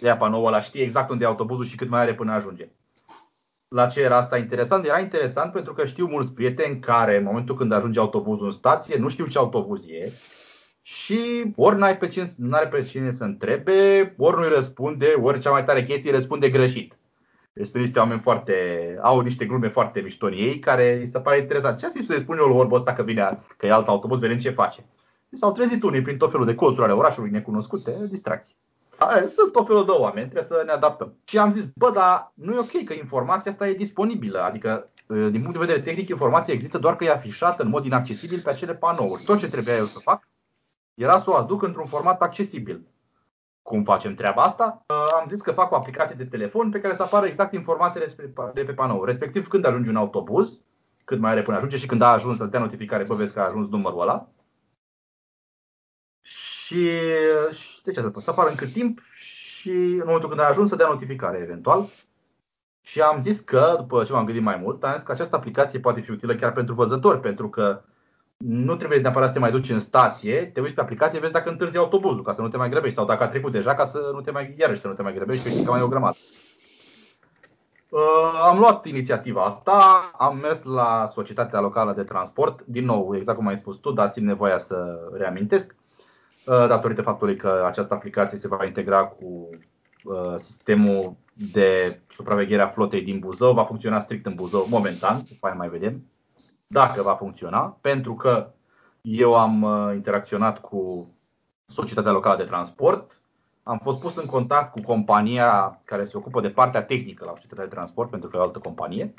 de 0.00 0.06
aia 0.08 0.16
panoul 0.16 0.46
ăla 0.46 0.60
știe 0.60 0.82
exact 0.82 1.10
unde 1.10 1.24
e 1.24 1.26
autobuzul 1.26 1.64
și 1.64 1.76
cât 1.76 1.88
mai 1.88 2.00
are 2.00 2.14
până 2.14 2.32
ajunge 2.32 2.70
la 3.74 3.86
ce 3.86 4.00
era 4.00 4.16
asta 4.16 4.38
interesant? 4.38 4.84
Era 4.84 4.98
interesant 4.98 5.52
pentru 5.52 5.72
că 5.72 5.84
știu 5.84 6.06
mulți 6.06 6.32
prieteni 6.32 6.80
care, 6.80 7.16
în 7.16 7.24
momentul 7.24 7.56
când 7.56 7.72
ajunge 7.72 7.98
autobuzul 7.98 8.46
în 8.46 8.52
stație, 8.52 8.96
nu 8.96 9.08
știu 9.08 9.26
ce 9.26 9.38
autobuz 9.38 9.80
e 9.86 10.12
și 10.92 11.52
ori 11.56 11.76
n-ai 11.76 11.96
pe 11.96 12.08
cine, 12.08 12.24
n-are 12.36 12.66
pe 12.66 12.82
cine 12.82 13.12
să 13.12 13.24
întrebe, 13.24 14.14
ori 14.18 14.36
nu-i 14.36 14.54
răspunde, 14.54 15.06
ori 15.22 15.40
cea 15.40 15.50
mai 15.50 15.64
tare 15.64 15.84
chestie 15.84 16.10
răspunde 16.10 16.50
greșit. 16.50 16.98
Deci 17.52 17.66
sunt 17.66 17.82
niște 17.82 17.98
oameni 17.98 18.20
foarte, 18.20 18.54
au 19.02 19.20
niște 19.20 19.44
glume 19.44 19.68
foarte 19.68 20.00
mișto 20.00 20.30
ei 20.30 20.58
care 20.58 20.98
îi 21.00 21.06
se 21.06 21.18
pare 21.18 21.38
interesant. 21.38 21.78
Ce 21.78 21.88
să 21.88 22.18
spune 22.18 22.40
eu 22.42 22.56
orbul 22.56 22.76
ăsta 22.76 22.92
că 22.92 23.02
vine, 23.02 23.38
că 23.56 23.66
e 23.66 23.72
alt 23.72 23.88
autobuz, 23.88 24.18
vedem 24.18 24.38
ce 24.38 24.50
face. 24.50 24.84
S-au 25.30 25.52
trezit 25.52 25.82
unii 25.82 26.02
prin 26.02 26.18
tot 26.18 26.30
felul 26.30 26.46
de 26.46 26.54
colțuri 26.54 26.84
ale 26.84 26.92
orașului 26.92 27.30
necunoscute, 27.30 27.92
distracții. 28.08 28.56
Sunt 29.28 29.52
tot 29.52 29.66
felul 29.66 29.84
de 29.84 29.90
oameni, 29.90 30.28
trebuie 30.28 30.58
să 30.58 30.62
ne 30.66 30.72
adaptăm. 30.72 31.14
Și 31.24 31.38
am 31.38 31.52
zis, 31.52 31.64
bă, 31.74 31.90
dar 31.90 32.32
nu 32.34 32.54
e 32.54 32.58
ok 32.58 32.84
că 32.84 32.92
informația 32.92 33.50
asta 33.50 33.68
e 33.68 33.74
disponibilă. 33.74 34.42
Adică, 34.42 34.90
din 35.06 35.40
punct 35.40 35.52
de 35.52 35.64
vedere 35.64 35.80
tehnic, 35.80 36.08
informația 36.08 36.54
există 36.54 36.78
doar 36.78 36.96
că 36.96 37.04
e 37.04 37.10
afișată 37.10 37.62
în 37.62 37.68
mod 37.68 37.84
inaccesibil 37.84 38.40
pe 38.44 38.50
acele 38.50 38.74
panouri. 38.74 39.22
Tot 39.26 39.38
ce 39.38 39.50
trebuia 39.50 39.76
eu 39.76 39.84
să 39.84 39.98
fac 39.98 40.28
era 41.00 41.18
să 41.18 41.30
o 41.30 41.34
aduc 41.34 41.62
într-un 41.62 41.84
format 41.84 42.22
accesibil. 42.22 42.86
Cum 43.62 43.84
facem 43.84 44.14
treaba 44.14 44.42
asta? 44.42 44.84
Am 45.20 45.26
zis 45.28 45.40
că 45.40 45.52
fac 45.52 45.70
o 45.70 45.74
aplicație 45.74 46.14
de 46.14 46.24
telefon 46.24 46.70
pe 46.70 46.80
care 46.80 46.94
să 46.94 47.02
apară 47.02 47.26
exact 47.26 47.52
informațiile 47.52 48.06
de 48.54 48.64
pe 48.64 48.72
panou. 48.72 49.04
Respectiv 49.04 49.48
când 49.48 49.64
ajunge 49.64 49.90
un 49.90 49.96
autobuz, 49.96 50.52
cât 51.04 51.18
mai 51.18 51.30
are 51.30 51.42
până 51.42 51.56
ajunge 51.56 51.76
și 51.76 51.86
când 51.86 52.02
a 52.02 52.12
ajuns 52.12 52.36
să-ți 52.36 52.50
dea 52.50 52.60
notificare, 52.60 53.04
bă, 53.04 53.14
vezi 53.14 53.32
că 53.32 53.40
a 53.40 53.44
ajuns 53.44 53.68
numărul 53.68 54.00
ăla. 54.00 54.28
Și 56.20 56.88
de 57.82 57.92
ce 57.92 58.12
să 58.14 58.30
apară 58.30 58.48
în 58.48 58.56
cât 58.56 58.72
timp 58.72 59.00
și 59.00 59.70
în 59.70 60.02
momentul 60.04 60.28
când 60.28 60.40
ai 60.40 60.48
ajuns 60.48 60.68
să 60.68 60.76
dea 60.76 60.88
notificare 60.88 61.38
eventual. 61.38 61.84
Și 62.80 63.00
am 63.00 63.20
zis 63.20 63.40
că, 63.40 63.74
după 63.78 64.04
ce 64.04 64.12
m-am 64.12 64.24
gândit 64.24 64.42
mai 64.42 64.56
mult, 64.56 64.84
am 64.84 64.94
zis 64.94 65.02
că 65.02 65.12
această 65.12 65.36
aplicație 65.36 65.80
poate 65.80 66.00
fi 66.00 66.10
utilă 66.10 66.34
chiar 66.34 66.52
pentru 66.52 66.74
văzători, 66.74 67.20
pentru 67.20 67.48
că 67.48 67.82
nu 68.44 68.76
trebuie 68.76 68.98
neapărat 68.98 69.28
să 69.28 69.34
te 69.34 69.40
mai 69.40 69.50
duci 69.50 69.70
în 69.70 69.80
stație, 69.80 70.50
te 70.54 70.60
uiți 70.60 70.74
pe 70.74 70.80
aplicație, 70.80 71.18
vezi 71.18 71.32
dacă 71.32 71.50
întârzi 71.50 71.76
autobuzul, 71.76 72.22
ca 72.22 72.32
să 72.32 72.40
nu 72.40 72.48
te 72.48 72.56
mai 72.56 72.68
grăbești, 72.68 72.96
sau 72.96 73.06
dacă 73.06 73.22
a 73.22 73.28
trecut 73.28 73.52
deja, 73.52 73.74
ca 73.74 73.84
să 73.84 74.10
nu 74.12 74.20
te 74.20 74.30
mai, 74.30 74.54
iarăși 74.58 74.80
să 74.80 74.88
nu 74.88 74.94
te 74.94 75.02
mai 75.02 75.14
grăbești, 75.14 75.56
și 75.56 75.64
că 75.64 75.70
mai 75.70 75.80
e 75.80 75.82
o 75.82 75.88
grămadă. 75.88 76.16
Uh, 77.88 78.40
am 78.42 78.58
luat 78.58 78.86
inițiativa 78.86 79.44
asta, 79.44 80.10
am 80.18 80.38
mers 80.38 80.62
la 80.62 81.06
Societatea 81.06 81.60
Locală 81.60 81.92
de 81.92 82.02
Transport, 82.02 82.62
din 82.64 82.84
nou, 82.84 83.16
exact 83.16 83.38
cum 83.38 83.46
ai 83.46 83.56
spus 83.56 83.76
tu, 83.76 83.92
dar 83.92 84.08
simt 84.08 84.26
nevoia 84.26 84.58
să 84.58 84.98
reamintesc. 85.12 85.74
Uh, 86.46 86.66
datorită 86.68 87.02
faptului 87.02 87.36
că 87.36 87.64
această 87.66 87.94
aplicație 87.94 88.38
se 88.38 88.48
va 88.48 88.64
integra 88.64 89.04
cu 89.04 89.48
uh, 90.04 90.34
sistemul 90.36 91.16
de 91.52 92.00
supraveghere 92.10 92.62
a 92.62 92.68
flotei 92.68 93.02
din 93.02 93.18
Buzău. 93.18 93.52
Va 93.52 93.64
funcționa 93.64 94.00
strict 94.00 94.26
în 94.26 94.34
Buzău 94.34 94.66
momentan, 94.70 95.16
după 95.28 95.54
mai 95.56 95.68
vedem 95.68 96.02
dacă 96.72 97.02
va 97.02 97.14
funcționa, 97.14 97.78
pentru 97.80 98.14
că 98.14 98.52
eu 99.00 99.34
am 99.34 99.62
uh, 99.62 99.94
interacționat 99.94 100.60
cu 100.60 101.10
Societatea 101.66 102.12
Locală 102.12 102.36
de 102.36 102.48
Transport. 102.48 103.20
Am 103.62 103.80
fost 103.82 104.00
pus 104.00 104.16
în 104.16 104.26
contact 104.26 104.72
cu 104.72 104.80
compania 104.80 105.80
care 105.84 106.04
se 106.04 106.16
ocupă 106.16 106.40
de 106.40 106.50
partea 106.50 106.82
tehnică 106.82 107.24
la 107.24 107.30
Societatea 107.30 107.64
de 107.64 107.74
Transport, 107.74 108.10
pentru 108.10 108.28
că 108.28 108.36
e 108.36 108.40
o 108.40 108.42
altă 108.42 108.58
companie. 108.58 109.14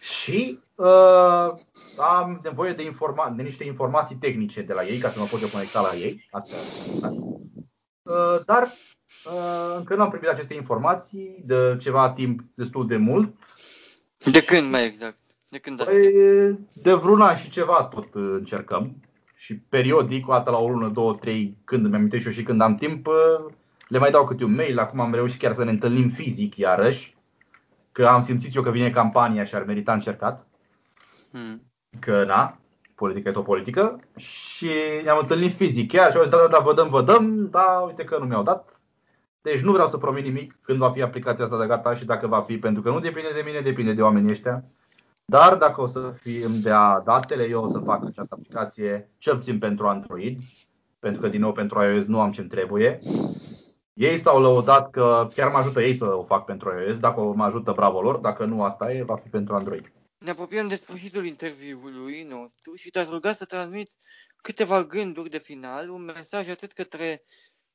Și 0.00 0.58
uh, 0.74 1.48
am 1.98 2.40
nevoie 2.42 2.72
de, 2.72 2.90
informa- 2.90 3.34
de 3.36 3.42
niște 3.42 3.64
informații 3.64 4.16
tehnice 4.16 4.62
de 4.62 4.72
la 4.72 4.84
ei 4.84 4.98
ca 4.98 5.08
să 5.08 5.18
mă 5.20 5.26
pot 5.30 5.42
eu 5.42 5.48
conecta 5.48 5.80
la 5.80 5.94
ei. 5.96 6.28
Astea, 6.30 7.10
uh, 8.02 8.44
dar 8.46 8.62
uh, 8.62 9.74
încă 9.76 9.94
nu 9.94 10.02
am 10.02 10.10
primit 10.10 10.28
aceste 10.28 10.54
informații 10.54 11.42
de 11.44 11.76
ceva 11.80 12.10
timp 12.10 12.40
destul 12.54 12.86
de 12.86 12.96
mult. 12.96 13.34
De 14.32 14.44
când 14.44 14.70
mai 14.70 14.86
exact? 14.86 15.16
De 15.52 15.58
când 15.58 15.84
păi, 15.84 16.58
De 16.82 16.92
vreun 16.92 17.20
an 17.20 17.36
și 17.36 17.50
ceva 17.50 17.82
tot 17.84 18.08
încercăm. 18.12 18.96
Și 19.34 19.54
periodic, 19.54 20.28
o 20.28 20.32
dată 20.32 20.50
la 20.50 20.58
o 20.58 20.68
lună, 20.68 20.88
două, 20.88 21.14
trei, 21.14 21.56
când 21.64 21.84
îmi 21.84 21.94
amintesc 21.94 22.24
eu 22.24 22.32
și 22.32 22.42
când 22.42 22.60
am 22.60 22.74
timp, 22.74 23.06
uh, 23.06 23.52
le 23.88 23.98
mai 23.98 24.10
dau 24.10 24.26
câte 24.26 24.44
un 24.44 24.54
mail. 24.54 24.78
Acum 24.78 25.00
am 25.00 25.14
reușit 25.14 25.38
chiar 25.38 25.52
să 25.52 25.64
ne 25.64 25.70
întâlnim 25.70 26.08
fizic 26.08 26.56
iarăși 26.56 27.16
că 27.92 28.06
am 28.06 28.22
simțit 28.22 28.54
eu 28.54 28.62
că 28.62 28.70
vine 28.70 28.90
campania 28.90 29.44
și 29.44 29.54
ar 29.54 29.64
merita 29.64 29.92
încercat. 29.92 30.46
Hmm. 31.32 31.62
Că 31.98 32.24
na, 32.24 32.58
politica 32.94 33.28
e 33.28 33.32
tot 33.32 33.44
politică. 33.44 34.00
Și 34.16 34.68
ne-am 35.02 35.18
întâlnit 35.18 35.56
fizic 35.56 35.90
chiar 35.90 36.10
și 36.10 36.16
au 36.16 36.22
zis, 36.22 36.32
da, 36.32 36.38
da, 36.38 36.48
da, 36.48 36.58
vă 36.58 36.74
dăm, 36.74 36.88
vă 36.88 37.02
dăm, 37.02 37.48
da, 37.50 37.84
uite 37.86 38.04
că 38.04 38.18
nu 38.18 38.24
mi-au 38.24 38.42
dat. 38.42 38.80
Deci 39.42 39.60
nu 39.60 39.72
vreau 39.72 39.88
să 39.88 39.96
promit 39.96 40.24
nimic 40.24 40.58
când 40.62 40.78
va 40.78 40.90
fi 40.90 41.02
aplicația 41.02 41.44
asta 41.44 41.60
de 41.60 41.66
gata 41.66 41.94
și 41.94 42.04
dacă 42.04 42.26
va 42.26 42.40
fi, 42.40 42.58
pentru 42.58 42.82
că 42.82 42.90
nu 42.90 43.00
depinde 43.00 43.30
de 43.34 43.42
mine, 43.44 43.60
depinde 43.60 43.92
de 43.92 44.02
oamenii 44.02 44.30
ăștia. 44.30 44.62
Dar 45.24 45.56
dacă 45.56 45.80
o 45.80 45.86
să 45.86 46.14
fi 46.20 46.42
îmi 46.42 46.62
dea 46.62 47.02
datele, 47.04 47.48
eu 47.48 47.64
o 47.64 47.68
să 47.68 47.78
fac 47.78 48.04
această 48.04 48.34
aplicație, 48.34 49.10
cel 49.18 49.36
puțin 49.36 49.58
pentru 49.58 49.86
Android, 49.86 50.38
pentru 50.98 51.20
că 51.20 51.28
din 51.28 51.40
nou 51.40 51.52
pentru 51.52 51.82
iOS 51.82 52.04
nu 52.04 52.20
am 52.20 52.32
ce 52.32 52.42
trebuie. 52.42 52.98
Ei 53.92 54.18
s-au 54.18 54.40
lăudat 54.40 54.90
că 54.90 55.26
chiar 55.34 55.50
mă 55.50 55.56
ajută 55.56 55.82
ei 55.82 55.94
să 55.94 56.04
o 56.04 56.22
fac 56.22 56.44
pentru 56.44 56.70
iOS, 56.78 56.98
dacă 56.98 57.20
mă 57.20 57.44
ajută 57.44 57.72
bravo 57.72 58.00
lor, 58.00 58.16
dacă 58.16 58.44
nu 58.44 58.62
asta 58.62 58.92
e, 58.92 59.02
va 59.02 59.16
fi 59.16 59.28
pentru 59.28 59.54
Android. 59.54 59.92
Ne 60.18 60.30
apropiem 60.30 60.68
de 60.68 60.74
sfârșitul 60.74 61.26
interviului 61.26 62.22
nostru 62.22 62.74
și 62.74 62.90
te-aș 62.90 63.08
ruga 63.08 63.32
să 63.32 63.44
transmiți 63.44 63.98
câteva 64.36 64.84
gânduri 64.84 65.30
de 65.30 65.38
final, 65.38 65.90
un 65.90 66.04
mesaj 66.04 66.48
atât 66.48 66.72
către 66.72 67.24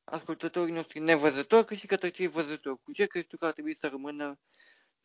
ascultătorii 0.03 0.73
noștri 0.73 0.99
nevăzători, 0.99 1.65
cât 1.65 1.77
și 1.77 1.87
către 1.87 2.09
cei 2.09 2.27
văzători. 2.27 2.79
Cu 2.83 2.91
ce 2.91 3.05
crezi 3.05 3.27
tu 3.27 3.37
că 3.37 3.45
ar 3.45 3.51
trebui 3.51 3.75
să 3.75 3.87
rămână 3.87 4.39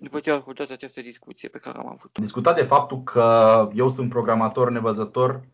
după 0.03 0.21
ce 0.21 0.31
au 0.31 0.37
ascultat 0.37 0.71
această 0.71 1.01
discuție 1.01 1.49
pe 1.49 1.59
care 1.59 1.79
am 1.79 1.87
avut-o? 1.87 2.21
Discutat 2.21 2.57
de 2.57 2.63
faptul 2.63 3.03
că 3.03 3.69
eu 3.75 3.89
sunt 3.89 4.09
programator 4.09 4.71
nevăzător 4.71 5.45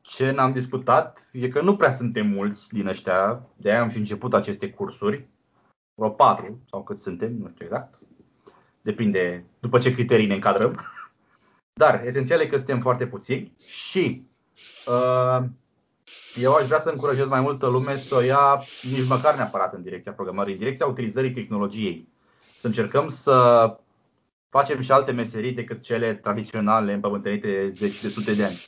ce 0.00 0.30
n-am 0.30 0.52
discutat 0.52 1.28
e 1.32 1.48
că 1.48 1.60
nu 1.60 1.76
prea 1.76 1.90
suntem 1.90 2.26
mulți 2.26 2.72
din 2.72 2.86
ăștia, 2.86 3.46
de 3.56 3.70
aia 3.70 3.80
am 3.80 3.88
și 3.88 3.98
început 3.98 4.34
aceste 4.34 4.70
cursuri, 4.70 5.28
vreo 5.94 6.10
patru 6.10 6.58
sau 6.70 6.82
cât 6.82 6.98
suntem, 6.98 7.32
nu 7.32 7.48
știu 7.48 7.64
exact, 7.64 7.96
depinde 8.82 9.44
după 9.58 9.78
ce 9.78 9.94
criterii 9.94 10.26
ne 10.26 10.34
încadrăm. 10.34 10.80
Dar 11.80 12.06
esențial 12.06 12.40
e 12.40 12.46
că 12.46 12.56
suntem 12.56 12.80
foarte 12.80 13.06
puțini 13.06 13.52
și 13.58 14.22
uh, 14.86 15.44
eu 16.34 16.54
aș 16.54 16.66
vrea 16.66 16.80
să 16.80 16.88
încurajez 16.88 17.28
mai 17.28 17.40
multă 17.40 17.66
lume 17.66 17.96
să 17.96 18.14
o 18.14 18.20
ia 18.20 18.62
nici 18.82 19.08
măcar 19.08 19.36
neapărat 19.36 19.74
în 19.74 19.82
direcția 19.82 20.12
programării, 20.12 20.52
în 20.52 20.58
direcția 20.58 20.86
utilizării 20.86 21.32
tehnologiei. 21.32 22.08
Să 22.66 22.72
încercăm 22.72 23.08
să 23.08 23.76
facem 24.48 24.80
și 24.80 24.92
alte 24.92 25.12
meserii 25.12 25.52
decât 25.52 25.82
cele 25.82 26.14
tradiționale 26.14 26.92
împământenite 26.92 27.68
zeci 27.68 28.02
de 28.02 28.08
sute 28.08 28.34
de 28.34 28.44
ani. 28.44 28.66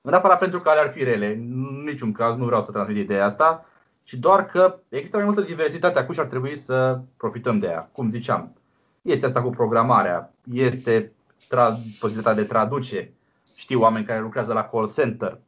Nu 0.00 0.10
neapărat 0.10 0.38
pentru 0.38 0.58
că 0.58 0.68
ar 0.68 0.92
fi 0.92 1.04
rele, 1.04 1.32
în 1.32 1.82
niciun 1.84 2.12
caz 2.12 2.36
nu 2.36 2.44
vreau 2.44 2.62
să 2.62 2.70
transmit 2.70 2.96
ideea 2.96 3.24
asta, 3.24 3.66
ci 4.02 4.14
doar 4.14 4.44
că 4.44 4.78
există 4.88 5.16
mai 5.16 5.26
multă 5.26 5.40
diversitate 5.40 5.98
acum 5.98 6.14
și 6.14 6.20
ar 6.20 6.26
trebui 6.26 6.56
să 6.56 7.00
profităm 7.16 7.58
de 7.58 7.66
ea. 7.66 7.88
Cum 7.92 8.10
ziceam, 8.10 8.56
este 9.02 9.26
asta 9.26 9.42
cu 9.42 9.50
programarea, 9.50 10.34
este 10.52 11.12
tra- 11.44 11.98
posibilitatea 12.00 12.42
de 12.42 12.48
traduce. 12.48 13.12
Știu 13.56 13.80
oameni 13.80 14.04
care 14.04 14.20
lucrează 14.20 14.52
la 14.52 14.68
call 14.68 14.92
center. 14.92 15.40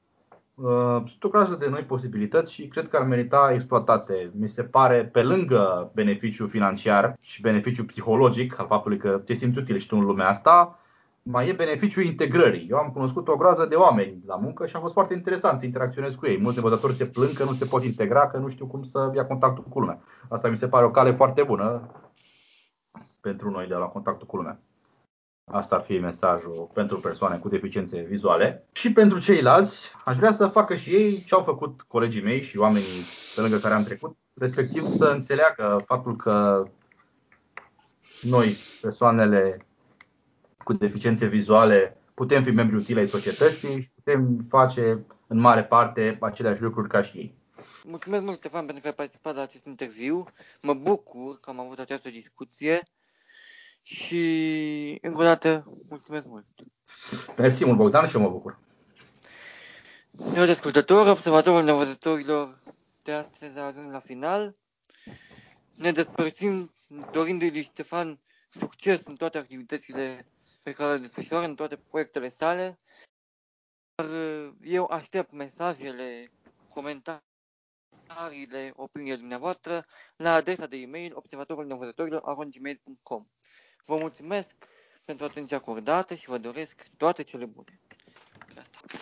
Uh, 0.62 1.02
sunt 1.06 1.24
o 1.24 1.28
grămadă 1.28 1.54
de 1.54 1.68
noi 1.68 1.82
posibilități 1.82 2.52
și 2.52 2.68
cred 2.68 2.88
că 2.88 2.96
ar 2.96 3.06
merita 3.06 3.50
exploatate. 3.52 4.30
Mi 4.34 4.48
se 4.48 4.62
pare, 4.62 5.04
pe 5.04 5.22
lângă 5.22 5.90
beneficiul 5.94 6.48
financiar 6.48 7.16
și 7.20 7.40
beneficiul 7.40 7.84
psihologic 7.84 8.58
al 8.58 8.66
faptului 8.66 8.98
că 8.98 9.22
te 9.24 9.32
simți 9.32 9.58
util 9.58 9.76
și 9.76 9.86
tu 9.86 9.96
în 9.96 10.04
lumea 10.04 10.28
asta, 10.28 10.78
mai 11.22 11.48
e 11.48 11.52
beneficiul 11.52 12.04
integrării. 12.04 12.66
Eu 12.70 12.76
am 12.76 12.90
cunoscut 12.90 13.28
o 13.28 13.36
groază 13.36 13.66
de 13.66 13.74
oameni 13.74 14.22
la 14.26 14.36
muncă 14.36 14.66
și 14.66 14.76
a 14.76 14.80
fost 14.80 14.92
foarte 14.92 15.14
interesant 15.14 15.58
să 15.58 15.64
interacționez 15.64 16.14
cu 16.14 16.26
ei. 16.26 16.40
Mulți 16.40 16.56
nevăzători 16.62 16.92
se 16.92 17.06
plâng 17.06 17.32
că 17.32 17.44
nu 17.44 17.50
se 17.50 17.66
pot 17.70 17.82
integra, 17.82 18.26
că 18.26 18.38
nu 18.38 18.48
știu 18.48 18.66
cum 18.66 18.82
să 18.82 19.10
ia 19.14 19.26
contactul 19.26 19.64
cu 19.64 19.80
lumea. 19.80 19.98
Asta 20.28 20.48
mi 20.48 20.56
se 20.56 20.68
pare 20.68 20.84
o 20.84 20.90
cale 20.90 21.12
foarte 21.12 21.42
bună 21.42 21.90
pentru 23.20 23.50
noi 23.50 23.66
de 23.66 23.74
la 23.74 23.86
contactul 23.86 24.26
cu 24.26 24.36
lumea. 24.36 24.60
Asta 25.52 25.76
ar 25.76 25.82
fi 25.82 25.98
mesajul 25.98 26.70
pentru 26.72 27.00
persoane 27.00 27.38
cu 27.38 27.48
deficiențe 27.48 28.00
vizuale. 28.00 28.64
Și 28.72 28.92
pentru 28.92 29.18
ceilalți, 29.18 29.90
aș 30.04 30.16
vrea 30.16 30.32
să 30.32 30.46
facă 30.46 30.74
și 30.74 30.94
ei 30.94 31.24
ce 31.26 31.34
au 31.34 31.42
făcut 31.42 31.80
colegii 31.80 32.22
mei 32.22 32.42
și 32.42 32.58
oamenii 32.58 33.04
pe 33.34 33.40
lângă 33.40 33.56
care 33.56 33.74
am 33.74 33.84
trecut, 33.84 34.16
respectiv 34.34 34.82
să 34.82 35.04
înțeleagă 35.04 35.82
faptul 35.86 36.16
că 36.16 36.66
noi, 38.22 38.56
persoanele 38.80 39.66
cu 40.64 40.72
deficiențe 40.72 41.26
vizuale 41.26 41.96
putem 42.14 42.42
fi 42.42 42.50
membri 42.50 42.76
utile 42.76 43.00
ai 43.00 43.06
societății 43.06 43.80
și 43.80 43.90
putem 43.94 44.46
face 44.48 45.04
în 45.26 45.38
mare 45.38 45.64
parte 45.64 46.18
aceleași 46.20 46.62
lucruri 46.62 46.88
ca 46.88 47.02
și 47.02 47.16
ei. 47.16 47.34
Mulțumesc 47.84 48.22
mult, 48.22 48.36
Stefan, 48.36 48.64
pentru 48.64 48.82
că 48.82 48.88
ai 48.88 48.94
participat 48.94 49.34
la 49.34 49.42
acest 49.42 49.64
interviu. 49.64 50.24
Mă 50.62 50.74
bucur 50.74 51.40
că 51.40 51.50
am 51.50 51.60
avut 51.60 51.78
această 51.78 52.08
discuție 52.08 52.82
și 53.82 54.98
încă 55.02 55.20
o 55.20 55.24
dată 55.24 55.72
mulțumesc 55.88 56.26
mult. 56.26 56.46
Mersi 57.36 57.64
mult, 57.64 57.76
Bogdan, 57.76 58.08
și 58.08 58.16
eu 58.16 58.22
mă 58.22 58.28
bucur. 58.28 58.58
Eu, 60.34 60.42
ascultător, 60.42 61.06
observatorul 61.06 61.64
nevăzătorilor 61.64 62.60
de 63.02 63.12
astăzi 63.12 63.58
a 63.58 63.62
ajuns 63.62 63.92
la 63.92 64.00
final. 64.00 64.56
Ne 65.74 65.92
despărțim 65.92 66.74
dorindu-i 67.12 67.62
Stefan 67.62 68.20
succes 68.50 69.04
în 69.04 69.16
toate 69.16 69.38
activitățile 69.38 70.26
pe 70.62 70.72
care 70.72 70.92
le 70.92 70.98
desfășoară 70.98 71.46
în 71.46 71.54
toate 71.54 71.76
proiectele 71.76 72.28
sale. 72.28 72.78
Dar 73.94 74.06
uh, 74.06 74.52
eu 74.62 74.84
aștept 74.84 75.32
mesajele, 75.32 76.32
comentariile, 76.68 78.72
opiniile 78.76 79.16
dumneavoastră 79.16 79.86
la 80.16 80.34
adresa 80.34 80.66
de 80.66 80.76
e-mail 80.76 81.16
observatorul 81.16 81.66
Vă 83.84 83.96
mulțumesc 83.96 84.54
pentru 85.04 85.24
atenția 85.24 85.56
acordată 85.56 86.14
și 86.14 86.28
vă 86.28 86.38
doresc 86.38 86.82
toate 86.96 87.22
cele 87.22 87.44
bune. 87.44 87.80
Gata. 88.54 88.80